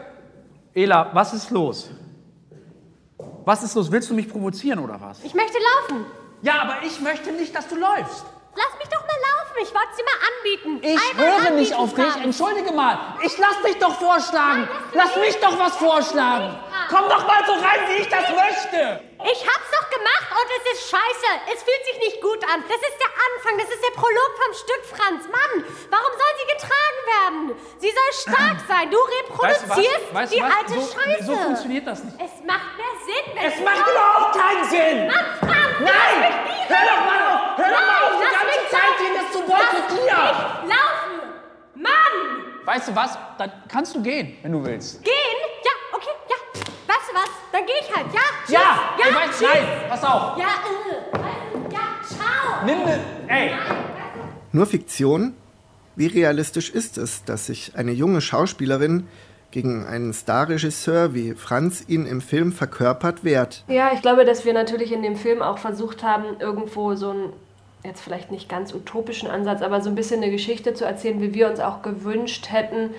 Ela, 0.74 1.10
was 1.12 1.34
ist 1.34 1.50
los? 1.50 1.90
Was 3.44 3.62
ist 3.62 3.74
los? 3.74 3.90
Willst 3.92 4.08
du 4.08 4.14
mich 4.14 4.28
provozieren 4.28 4.78
oder 4.78 4.98
was? 5.00 5.18
Ich 5.22 5.34
möchte 5.34 5.58
laufen. 5.58 6.06
Ja, 6.42 6.62
aber 6.62 6.76
ich 6.86 7.00
möchte 7.00 7.30
nicht, 7.32 7.54
dass 7.54 7.68
du 7.68 7.76
läufst. 7.76 8.24
Lass 8.56 8.78
mich 8.78 8.88
doch 8.88 9.00
mal 9.00 9.18
laufen. 9.28 9.56
Ich 9.62 9.74
wollte 9.74 9.88
dir 9.96 10.04
mal 10.04 10.20
anbieten. 10.30 10.86
Ich 10.94 11.10
Einmal 11.10 11.26
höre 11.26 11.36
anbieten, 11.36 11.56
nicht 11.56 11.74
auf 11.74 11.94
dich. 11.94 12.16
Entschuldige 12.24 12.72
mal. 12.72 12.98
Ich 13.22 13.36
lass 13.38 13.60
dich 13.66 13.78
doch 13.78 13.94
vorschlagen. 13.94 14.68
Lass 14.94 15.16
mich 15.16 15.36
doch 15.40 15.58
was 15.58 15.76
vorschlagen. 15.76 16.56
Komm 16.88 17.04
doch 17.08 17.26
mal 17.26 17.44
so 17.46 17.52
rein, 17.52 17.80
wie 17.88 18.02
ich 18.02 18.08
das 18.08 18.24
möchte. 18.30 19.00
Ich 19.24 19.40
hab's 19.40 19.70
doch 19.72 19.88
gemacht 19.88 20.28
und 20.36 20.48
es 20.60 20.64
ist 20.78 20.90
scheiße. 20.90 21.30
Es 21.54 21.62
fühlt 21.62 21.84
sich 21.86 21.98
nicht 21.98 22.20
gut 22.20 22.44
an. 22.44 22.62
Das 22.68 22.76
ist 22.76 22.98
der 23.00 23.08
Anfang, 23.08 23.56
das 23.58 23.70
ist 23.74 23.82
der 23.82 23.94
Prolog 23.96 24.30
vom 24.36 24.52
Stück, 24.54 24.84
Franz. 24.84 25.24
Mann, 25.32 25.64
warum 25.88 26.12
soll 26.12 26.32
sie 26.40 26.48
getragen 26.52 27.00
werden? 27.08 27.40
Sie 27.78 27.88
soll 27.90 28.10
stark 28.34 28.58
sein. 28.68 28.90
Du 28.90 28.98
Weißt 28.98 29.08
du 29.08 29.32
reproduzierst 29.32 30.12
Weißt 30.14 30.32
du 30.32 30.36
die 30.36 30.42
was? 30.42 30.52
alte 30.52 30.72
So- 30.80 30.92
Scheiße. 30.92 31.24
so 31.24 31.36
funktioniert 31.36 31.86
das 31.86 32.04
nicht. 32.04 32.16
Es 32.20 32.44
macht 32.44 32.76
mehr 32.76 32.94
Sinn, 33.08 33.24
wenn 33.34 33.44
Es 33.52 33.60
macht 33.64 33.88
überhaupt 33.88 34.36
keinen 34.36 34.64
Sinn. 34.68 35.06
Mann, 35.08 35.26
Franz, 35.40 35.74
Nein! 35.80 36.32
Hör 36.68 36.84
doch 36.84 37.02
mal 37.08 37.20
auf! 37.32 37.40
Hör 37.58 37.70
doch 37.72 37.86
mal 37.86 38.00
auf, 38.04 38.12
die 38.20 38.34
ganze 38.36 38.60
Zeit 38.70 38.94
hier 39.00 39.14
das 39.20 39.32
zu 39.32 39.40
boykottieren. 39.40 40.68
laufen. 40.68 41.16
Mann! 41.74 42.14
Weißt 42.64 42.88
du 42.88 42.94
was? 42.96 43.18
Dann 43.38 43.50
kannst 43.68 43.94
du 43.96 44.02
gehen, 44.02 44.38
wenn 44.42 44.52
du 44.52 44.64
willst. 44.64 45.02
Gehen? 45.02 45.12
Dann 47.54 47.62
geh 47.66 47.72
ich 47.80 47.96
halt, 47.96 48.06
ja? 48.12 48.20
Tschüss. 48.44 48.54
Ja, 48.54 48.60
ja 48.98 49.16
weißt- 49.16 49.30
tschüss. 49.30 49.42
nein, 49.42 49.88
pass 49.88 50.02
auf. 50.02 50.36
Ja, 50.36 50.46
äh, 51.14 51.72
ja, 51.72 51.80
ciao. 52.04 52.64
Nimm 52.66 52.84
ne, 52.84 52.98
ey. 53.28 53.50
Nur 54.50 54.66
Fiktion? 54.66 55.34
Wie 55.94 56.08
realistisch 56.08 56.70
ist 56.70 56.98
es, 56.98 57.22
dass 57.22 57.46
sich 57.46 57.76
eine 57.76 57.92
junge 57.92 58.20
Schauspielerin 58.20 59.06
gegen 59.52 59.86
einen 59.86 60.12
Starregisseur 60.12 61.14
wie 61.14 61.34
Franz 61.34 61.84
ihn 61.86 62.06
im 62.06 62.20
Film 62.20 62.50
verkörpert 62.50 63.22
wehrt? 63.22 63.62
Ja, 63.68 63.92
ich 63.94 64.02
glaube, 64.02 64.24
dass 64.24 64.44
wir 64.44 64.52
natürlich 64.52 64.90
in 64.90 65.04
dem 65.04 65.14
Film 65.14 65.40
auch 65.40 65.58
versucht 65.58 66.02
haben, 66.02 66.40
irgendwo 66.40 66.96
so 66.96 67.10
einen, 67.10 67.32
jetzt 67.84 68.00
vielleicht 68.00 68.32
nicht 68.32 68.48
ganz 68.48 68.74
utopischen 68.74 69.30
Ansatz, 69.30 69.62
aber 69.62 69.80
so 69.80 69.90
ein 69.90 69.94
bisschen 69.94 70.24
eine 70.24 70.32
Geschichte 70.32 70.74
zu 70.74 70.84
erzählen, 70.84 71.20
wie 71.20 71.34
wir 71.34 71.48
uns 71.48 71.60
auch 71.60 71.82
gewünscht 71.82 72.50
hätten, 72.50 72.90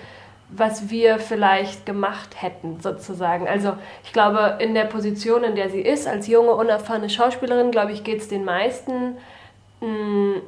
was 0.48 0.90
wir 0.90 1.18
vielleicht 1.18 1.86
gemacht 1.86 2.40
hätten, 2.40 2.80
sozusagen. 2.80 3.48
Also 3.48 3.74
ich 4.04 4.12
glaube, 4.12 4.58
in 4.60 4.74
der 4.74 4.84
Position, 4.84 5.42
in 5.44 5.56
der 5.56 5.70
sie 5.70 5.80
ist, 5.80 6.06
als 6.06 6.28
junge, 6.28 6.52
unerfahrene 6.52 7.10
Schauspielerin, 7.10 7.70
glaube 7.72 7.92
ich, 7.92 8.04
geht 8.04 8.20
es 8.20 8.28
den 8.28 8.44
meisten 8.44 9.16
mh, 9.80 10.40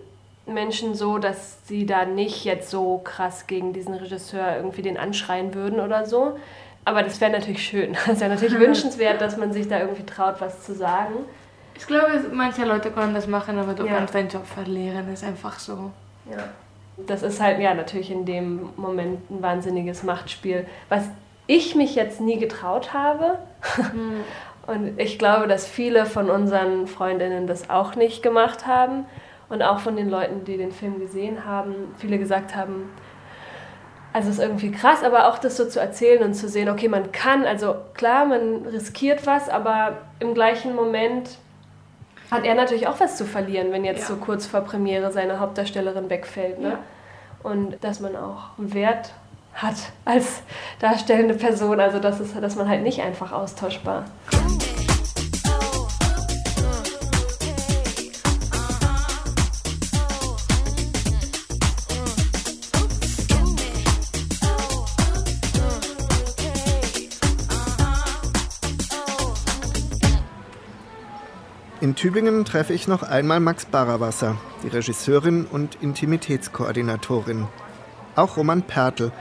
Menschen 0.46 0.94
so, 0.94 1.18
dass 1.18 1.66
sie 1.66 1.84
da 1.84 2.04
nicht 2.04 2.44
jetzt 2.44 2.70
so 2.70 2.98
krass 2.98 3.46
gegen 3.46 3.72
diesen 3.72 3.94
Regisseur 3.94 4.56
irgendwie 4.56 4.82
den 4.82 4.96
anschreien 4.96 5.52
würden 5.54 5.80
oder 5.80 6.06
so. 6.06 6.38
Aber 6.84 7.02
das 7.02 7.20
wäre 7.20 7.32
natürlich 7.32 7.62
schön. 7.66 7.96
Es 8.11 8.20
wäre 8.20 8.30
natürlich 8.30 8.58
wünschenswert, 8.66 9.20
dass 9.20 9.37
man 9.37 9.52
sich 9.52 9.68
da 9.68 9.80
irgendwie 9.80 10.06
traut, 10.06 10.37
was 10.40 10.64
zu 10.64 10.74
sagen. 10.74 11.14
Ich 11.74 11.87
glaube, 11.87 12.24
manche 12.32 12.64
Leute 12.64 12.90
können 12.90 13.14
das 13.14 13.26
machen, 13.26 13.58
aber 13.58 13.74
du 13.74 13.84
Ja. 13.87 13.94
kannst 13.96 14.14
deinen 14.14 14.28
Job 14.28 14.46
verlieren. 14.46 15.06
Das 15.11 15.22
ist 15.22 15.28
einfach 15.28 15.58
so. 15.58 15.90
Ja. 16.30 16.44
Das 17.06 17.22
ist 17.22 17.40
halt 17.40 17.61
ja 17.61 17.74
natürlich 17.74 18.11
in 18.11 18.24
dem 18.24 18.70
Moment 18.76 19.30
ein 19.30 19.42
wahnsinniges 19.42 20.02
Machtspiel, 20.02 20.66
was 20.88 21.04
ich 21.46 21.74
mich 21.74 21.94
jetzt 21.94 22.20
nie 22.20 22.38
getraut 22.38 22.92
habe. 22.92 23.38
Und 24.66 25.00
ich 25.00 25.18
glaube, 25.18 25.48
dass 25.48 25.66
viele 25.66 26.04
von 26.04 26.28
unseren 26.28 26.87
Freundinnen 26.87 27.46
das 27.46 27.70
auch 27.70 27.94
nicht 27.94 28.22
gemacht 28.22 28.66
haben. 28.66 29.06
Und 29.48 29.62
auch 29.62 29.78
von 29.78 29.96
den 29.96 30.11
Leuten, 30.11 30.44
die 30.44 30.58
den 30.58 30.72
Film 30.72 31.00
gesehen 31.00 31.46
haben, 31.46 31.94
viele 31.96 32.18
gesagt 32.18 32.54
haben, 32.54 32.90
also 34.12 34.28
es 34.28 34.37
ist 34.37 34.42
irgendwie 34.42 34.70
krass, 34.70 35.02
aber 35.02 35.28
auch 35.28 35.38
das 35.38 35.56
so 35.56 35.66
zu 35.66 35.80
erzählen 35.80 36.22
und 36.22 36.34
zu 36.34 36.48
sehen, 36.48 36.68
okay, 36.68 36.88
man 36.88 37.12
kann, 37.12 37.44
also 37.44 37.76
klar, 37.94 38.26
man 38.26 38.66
riskiert 38.66 39.26
was, 39.26 39.48
aber 39.48 39.98
im 40.18 40.34
gleichen 40.34 40.74
Moment 40.74 41.38
hat 42.31 42.45
er 42.45 42.55
natürlich 42.55 42.87
auch 42.87 43.01
was 43.01 43.17
zu 43.17 43.25
verlieren, 43.25 43.73
wenn 43.73 43.85
jetzt 43.85 44.03
ja. 44.03 44.14
so 44.14 44.17
kurz 44.17 44.47
vor 44.47 44.61
Premiere 44.61 45.12
seine 45.12 45.41
Hauptdarstellerin 45.41 46.11
wegfällt. 46.11 46.61
Ne? 46.61 46.71
Ja. 46.71 46.79
Und 47.43 47.83
dass 47.83 48.01
man 48.01 48.17
auch 48.17 48.51
Wert 48.57 49.12
hat 49.55 49.77
als 50.05 50.43
darstellende 50.79 51.35
Person, 51.35 51.81
also 51.81 51.99
das 51.99 52.21
ist, 52.21 52.37
dass 52.41 52.57
man 52.57 52.69
halt 52.69 52.83
nicht 52.83 53.01
einfach 53.01 53.33
austauschbar. 53.33 54.05
In 71.81 71.95
Tübingen 71.95 72.45
treffe 72.45 72.73
ich 72.73 72.88
noch 72.88 73.05
einmal 73.05 73.38
Max 73.38 73.64
Barrawasser, 73.64 74.37
die 74.64 74.69
Regisseurin 74.69 75.45
und 75.45 75.77
Intimitätskoordinatorin. 75.81 77.47
Auch 78.17 78.37
Roman 78.37 78.62
Pertl, 78.62 79.12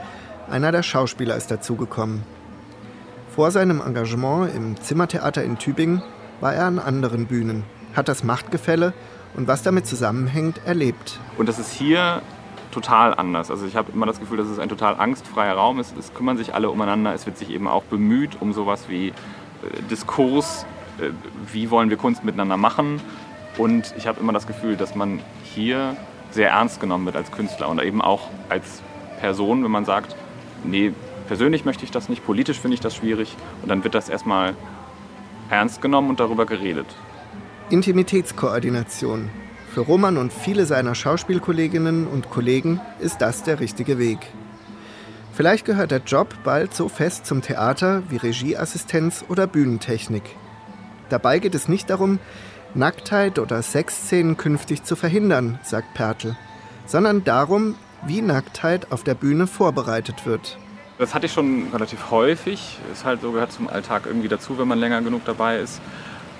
einer 0.50 0.72
der 0.72 0.82
Schauspieler, 0.82 1.36
ist 1.36 1.52
dazugekommen. 1.52 2.24
Vor 3.32 3.52
seinem 3.52 3.80
Engagement 3.80 4.52
im 4.56 4.76
Zimmertheater 4.76 5.44
in 5.44 5.58
Tübingen 5.58 6.02
war 6.40 6.52
er 6.52 6.64
an 6.64 6.80
anderen 6.80 7.26
Bühnen, 7.26 7.62
hat 7.94 8.08
das 8.08 8.24
Machtgefälle 8.24 8.92
und 9.36 9.46
was 9.46 9.62
damit 9.62 9.86
zusammenhängt, 9.86 10.60
erlebt. 10.66 11.20
Und 11.36 11.48
das 11.48 11.60
ist 11.60 11.72
hier 11.72 12.22
total 12.72 13.14
anders. 13.14 13.52
Also 13.52 13.66
ich 13.66 13.76
habe 13.76 13.92
immer 13.92 14.06
das 14.06 14.18
Gefühl, 14.18 14.38
dass 14.38 14.48
es 14.48 14.58
ein 14.58 14.68
total 14.68 14.96
angstfreier 14.96 15.54
Raum 15.54 15.78
ist. 15.78 15.96
Es 15.96 16.12
kümmern 16.12 16.36
sich 16.36 16.54
alle 16.54 16.70
umeinander. 16.70 17.14
Es 17.14 17.24
wird 17.24 17.38
sich 17.38 17.50
eben 17.50 17.68
auch 17.68 17.84
bemüht 17.84 18.40
um 18.40 18.52
sowas 18.52 18.88
wie 18.88 19.10
äh, 19.10 19.12
Diskurs 19.88 20.66
wie 21.52 21.70
wollen 21.70 21.90
wir 21.90 21.96
Kunst 21.96 22.24
miteinander 22.24 22.56
machen. 22.56 23.00
Und 23.56 23.94
ich 23.96 24.06
habe 24.06 24.20
immer 24.20 24.32
das 24.32 24.46
Gefühl, 24.46 24.76
dass 24.76 24.94
man 24.94 25.20
hier 25.42 25.96
sehr 26.30 26.50
ernst 26.50 26.80
genommen 26.80 27.06
wird 27.06 27.16
als 27.16 27.32
Künstler 27.32 27.68
und 27.68 27.82
eben 27.82 28.02
auch 28.02 28.28
als 28.48 28.82
Person, 29.20 29.64
wenn 29.64 29.70
man 29.70 29.84
sagt, 29.84 30.14
nee, 30.64 30.92
persönlich 31.26 31.64
möchte 31.64 31.84
ich 31.84 31.90
das 31.90 32.08
nicht, 32.08 32.24
politisch 32.24 32.60
finde 32.60 32.74
ich 32.74 32.80
das 32.80 32.94
schwierig. 32.94 33.36
Und 33.62 33.68
dann 33.68 33.82
wird 33.84 33.94
das 33.94 34.08
erstmal 34.08 34.54
ernst 35.50 35.82
genommen 35.82 36.10
und 36.10 36.20
darüber 36.20 36.46
geredet. 36.46 36.86
Intimitätskoordination. 37.70 39.30
Für 39.72 39.80
Roman 39.80 40.16
und 40.16 40.32
viele 40.32 40.66
seiner 40.66 40.94
Schauspielkolleginnen 40.94 42.06
und 42.06 42.30
Kollegen 42.30 42.80
ist 43.00 43.20
das 43.20 43.42
der 43.42 43.60
richtige 43.60 43.98
Weg. 43.98 44.18
Vielleicht 45.34 45.64
gehört 45.66 45.90
der 45.90 46.00
Job 46.04 46.34
bald 46.42 46.74
so 46.74 46.88
fest 46.88 47.26
zum 47.26 47.42
Theater 47.42 48.02
wie 48.08 48.16
Regieassistenz 48.16 49.24
oder 49.28 49.46
Bühnentechnik. 49.46 50.24
Dabei 51.08 51.38
geht 51.38 51.54
es 51.54 51.68
nicht 51.68 51.90
darum, 51.90 52.18
Nacktheit 52.74 53.38
oder 53.38 53.62
Sexszenen 53.62 54.36
künftig 54.36 54.84
zu 54.84 54.94
verhindern, 54.94 55.58
sagt 55.62 55.94
Pertl, 55.94 56.36
sondern 56.86 57.24
darum, 57.24 57.76
wie 58.06 58.20
Nacktheit 58.20 58.92
auf 58.92 59.04
der 59.04 59.14
Bühne 59.14 59.46
vorbereitet 59.46 60.26
wird. 60.26 60.58
Das 60.98 61.14
hatte 61.14 61.26
ich 61.26 61.32
schon 61.32 61.68
relativ 61.72 62.10
häufig. 62.10 62.78
Ist 62.92 63.04
halt 63.04 63.22
so, 63.22 63.32
gehört 63.32 63.52
zum 63.52 63.68
Alltag 63.68 64.02
irgendwie 64.06 64.28
dazu, 64.28 64.58
wenn 64.58 64.68
man 64.68 64.78
länger 64.78 65.00
genug 65.00 65.24
dabei 65.24 65.58
ist. 65.58 65.80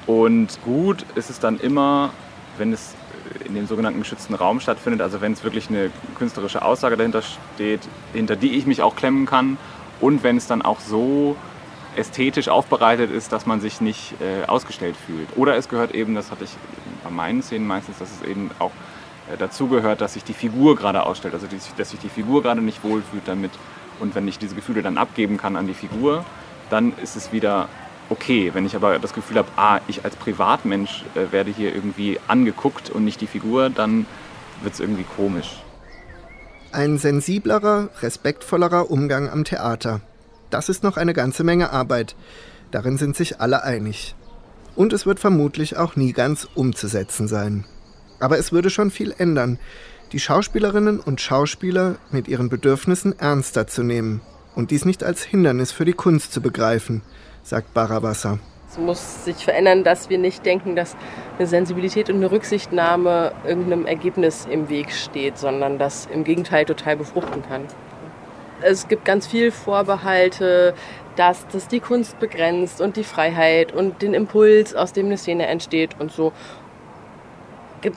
Und 0.06 0.60
gut 0.64 1.04
ist 1.14 1.30
es 1.30 1.38
dann 1.38 1.60
immer, 1.60 2.10
wenn 2.56 2.72
es 2.72 2.94
in 3.44 3.54
dem 3.54 3.66
sogenannten 3.66 4.00
geschützten 4.00 4.34
Raum 4.34 4.60
stattfindet, 4.60 5.00
also 5.00 5.20
wenn 5.20 5.32
es 5.32 5.44
wirklich 5.44 5.68
eine 5.68 5.90
künstlerische 6.16 6.62
Aussage 6.62 6.96
dahinter 6.96 7.22
steht, 7.22 7.80
hinter 8.12 8.36
die 8.36 8.56
ich 8.56 8.66
mich 8.66 8.82
auch 8.82 8.96
klemmen 8.96 9.26
kann 9.26 9.58
und 10.00 10.22
wenn 10.22 10.36
es 10.36 10.46
dann 10.46 10.62
auch 10.62 10.80
so 10.80 11.36
ästhetisch 11.98 12.48
aufbereitet 12.48 13.10
ist, 13.10 13.32
dass 13.32 13.46
man 13.46 13.60
sich 13.60 13.80
nicht 13.80 14.14
äh, 14.20 14.46
ausgestellt 14.46 14.96
fühlt. 14.96 15.28
Oder 15.36 15.56
es 15.56 15.68
gehört 15.68 15.94
eben, 15.94 16.14
das 16.14 16.30
hatte 16.30 16.44
ich 16.44 16.50
bei 17.04 17.10
meinen 17.10 17.42
Szenen 17.42 17.66
meistens, 17.66 17.98
dass 17.98 18.08
es 18.10 18.26
eben 18.26 18.50
auch 18.58 18.70
äh, 19.32 19.36
dazu 19.36 19.68
gehört, 19.68 20.00
dass 20.00 20.14
sich 20.14 20.24
die 20.24 20.32
Figur 20.32 20.76
gerade 20.76 21.04
ausstellt, 21.04 21.34
also 21.34 21.46
die, 21.46 21.58
dass 21.76 21.90
sich 21.90 22.00
die 22.00 22.08
Figur 22.08 22.42
gerade 22.42 22.62
nicht 22.62 22.82
wohlfühlt 22.84 23.26
damit. 23.26 23.50
Und 24.00 24.14
wenn 24.14 24.28
ich 24.28 24.38
diese 24.38 24.54
Gefühle 24.54 24.82
dann 24.82 24.96
abgeben 24.96 25.36
kann 25.36 25.56
an 25.56 25.66
die 25.66 25.74
Figur, 25.74 26.24
dann 26.70 26.92
ist 27.02 27.16
es 27.16 27.32
wieder 27.32 27.68
okay. 28.10 28.50
Wenn 28.54 28.64
ich 28.64 28.76
aber 28.76 28.98
das 28.98 29.12
Gefühl 29.12 29.38
habe, 29.38 29.48
ah, 29.56 29.80
ich 29.88 30.04
als 30.04 30.16
Privatmensch 30.16 31.04
äh, 31.14 31.32
werde 31.32 31.50
hier 31.50 31.74
irgendwie 31.74 32.18
angeguckt 32.28 32.90
und 32.90 33.04
nicht 33.04 33.20
die 33.20 33.26
Figur, 33.26 33.70
dann 33.70 34.06
wird 34.62 34.74
es 34.74 34.80
irgendwie 34.80 35.04
komisch. 35.04 35.62
Ein 36.70 36.98
sensiblerer, 36.98 37.88
respektvollerer 38.02 38.90
Umgang 38.90 39.28
am 39.30 39.44
Theater. 39.44 40.00
Das 40.50 40.68
ist 40.68 40.82
noch 40.82 40.96
eine 40.96 41.14
ganze 41.14 41.44
Menge 41.44 41.70
Arbeit. 41.70 42.16
Darin 42.70 42.98
sind 42.98 43.16
sich 43.16 43.40
alle 43.40 43.62
einig. 43.62 44.14
Und 44.76 44.92
es 44.92 45.06
wird 45.06 45.20
vermutlich 45.20 45.76
auch 45.76 45.96
nie 45.96 46.12
ganz 46.12 46.48
umzusetzen 46.54 47.28
sein. 47.28 47.64
Aber 48.20 48.38
es 48.38 48.52
würde 48.52 48.70
schon 48.70 48.90
viel 48.90 49.14
ändern, 49.16 49.58
die 50.12 50.20
Schauspielerinnen 50.20 51.00
und 51.00 51.20
Schauspieler 51.20 51.96
mit 52.10 52.28
ihren 52.28 52.48
Bedürfnissen 52.48 53.18
ernster 53.18 53.66
zu 53.66 53.82
nehmen 53.82 54.20
und 54.54 54.70
dies 54.70 54.84
nicht 54.84 55.04
als 55.04 55.22
Hindernis 55.22 55.70
für 55.70 55.84
die 55.84 55.92
Kunst 55.92 56.32
zu 56.32 56.40
begreifen, 56.40 57.02
sagt 57.42 57.74
Barabassa. 57.74 58.38
Es 58.70 58.78
muss 58.78 59.24
sich 59.24 59.44
verändern, 59.44 59.82
dass 59.82 60.10
wir 60.10 60.18
nicht 60.18 60.44
denken, 60.44 60.76
dass 60.76 60.96
eine 61.38 61.46
Sensibilität 61.46 62.10
und 62.10 62.16
eine 62.16 62.30
Rücksichtnahme 62.30 63.32
irgendeinem 63.46 63.86
Ergebnis 63.86 64.46
im 64.50 64.68
Weg 64.68 64.92
steht, 64.92 65.38
sondern 65.38 65.78
das 65.78 66.06
im 66.12 66.24
Gegenteil 66.24 66.64
total 66.64 66.96
befruchten 66.96 67.42
kann. 67.48 67.62
Es 68.60 68.88
gibt 68.88 69.04
ganz 69.04 69.26
viel 69.26 69.50
Vorbehalte, 69.50 70.74
dass 71.16 71.46
das 71.48 71.68
die 71.68 71.80
Kunst 71.80 72.18
begrenzt 72.18 72.80
und 72.80 72.96
die 72.96 73.04
Freiheit 73.04 73.72
und 73.72 74.02
den 74.02 74.14
Impuls, 74.14 74.74
aus 74.74 74.92
dem 74.92 75.06
eine 75.06 75.16
Szene 75.16 75.46
entsteht 75.46 75.96
und 75.98 76.12
so. 76.12 76.32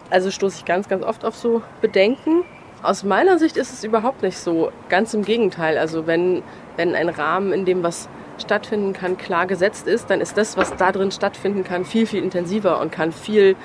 Also 0.09 0.29
stoße 0.29 0.57
ich 0.59 0.65
ganz, 0.65 0.87
ganz 0.87 1.03
oft 1.03 1.25
auf 1.25 1.35
so 1.35 1.61
Bedenken. 1.81 2.43
Aus 2.83 3.03
meiner 3.03 3.37
Sicht 3.37 3.57
ist 3.57 3.73
es 3.73 3.83
überhaupt 3.83 4.21
nicht 4.21 4.37
so. 4.37 4.71
Ganz 4.89 5.13
im 5.13 5.23
Gegenteil. 5.23 5.77
Also 5.77 6.07
wenn, 6.07 6.43
wenn 6.77 6.95
ein 6.95 7.09
Rahmen, 7.09 7.53
in 7.53 7.65
dem 7.65 7.83
was 7.83 8.09
stattfinden 8.39 8.93
kann, 8.93 9.17
klar 9.17 9.45
gesetzt 9.45 9.87
ist, 9.87 10.09
dann 10.09 10.21
ist 10.21 10.37
das, 10.37 10.57
was 10.57 10.75
da 10.75 10.91
drin 10.91 11.11
stattfinden 11.11 11.63
kann, 11.63 11.85
viel, 11.85 12.07
viel 12.07 12.23
intensiver 12.23 12.79
und 12.79 12.91
kann 12.91 13.11
viel 13.11 13.55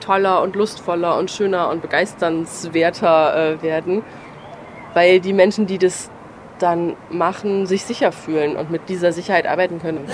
toller 0.00 0.42
und 0.42 0.56
lustvoller 0.56 1.16
und 1.18 1.30
schöner 1.30 1.68
und 1.70 1.82
begeisternswerter 1.82 3.36
äh, 3.36 3.62
werden. 3.62 4.02
Weil 4.92 5.20
die 5.20 5.32
Menschen, 5.32 5.66
die 5.66 5.78
das 5.78 6.10
dann 6.58 6.96
machen, 7.10 7.66
sich 7.66 7.84
sicher 7.84 8.12
fühlen 8.12 8.56
und 8.56 8.70
mit 8.70 8.88
dieser 8.88 9.12
Sicherheit 9.12 9.46
arbeiten 9.46 9.80
können. 9.80 10.06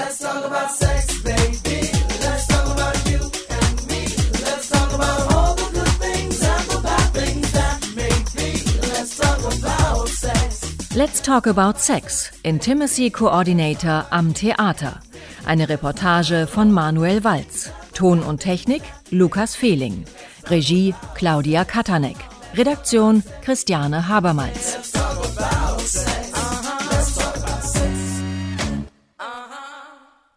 Let's 10.92 11.22
Talk 11.22 11.46
About 11.46 11.78
Sex, 11.78 12.30
Intimacy 12.42 13.10
Coordinator 13.10 14.06
am 14.10 14.34
Theater. 14.34 15.00
Eine 15.46 15.68
Reportage 15.68 16.46
von 16.46 16.72
Manuel 16.72 17.24
Walz. 17.24 17.70
Ton 17.94 18.22
und 18.22 18.40
Technik 18.40 18.82
Lukas 19.10 19.54
Fehling. 19.54 20.04
Regie 20.48 20.94
Claudia 21.14 21.64
Katanek. 21.64 22.16
Redaktion 22.54 23.22
Christiane 23.42 24.08
Habermals. 24.08 24.99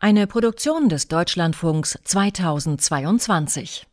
Eine 0.03 0.27
Produktion 0.27 0.89
des 0.89 1.07
Deutschlandfunks 1.07 1.97
2022. 2.03 3.87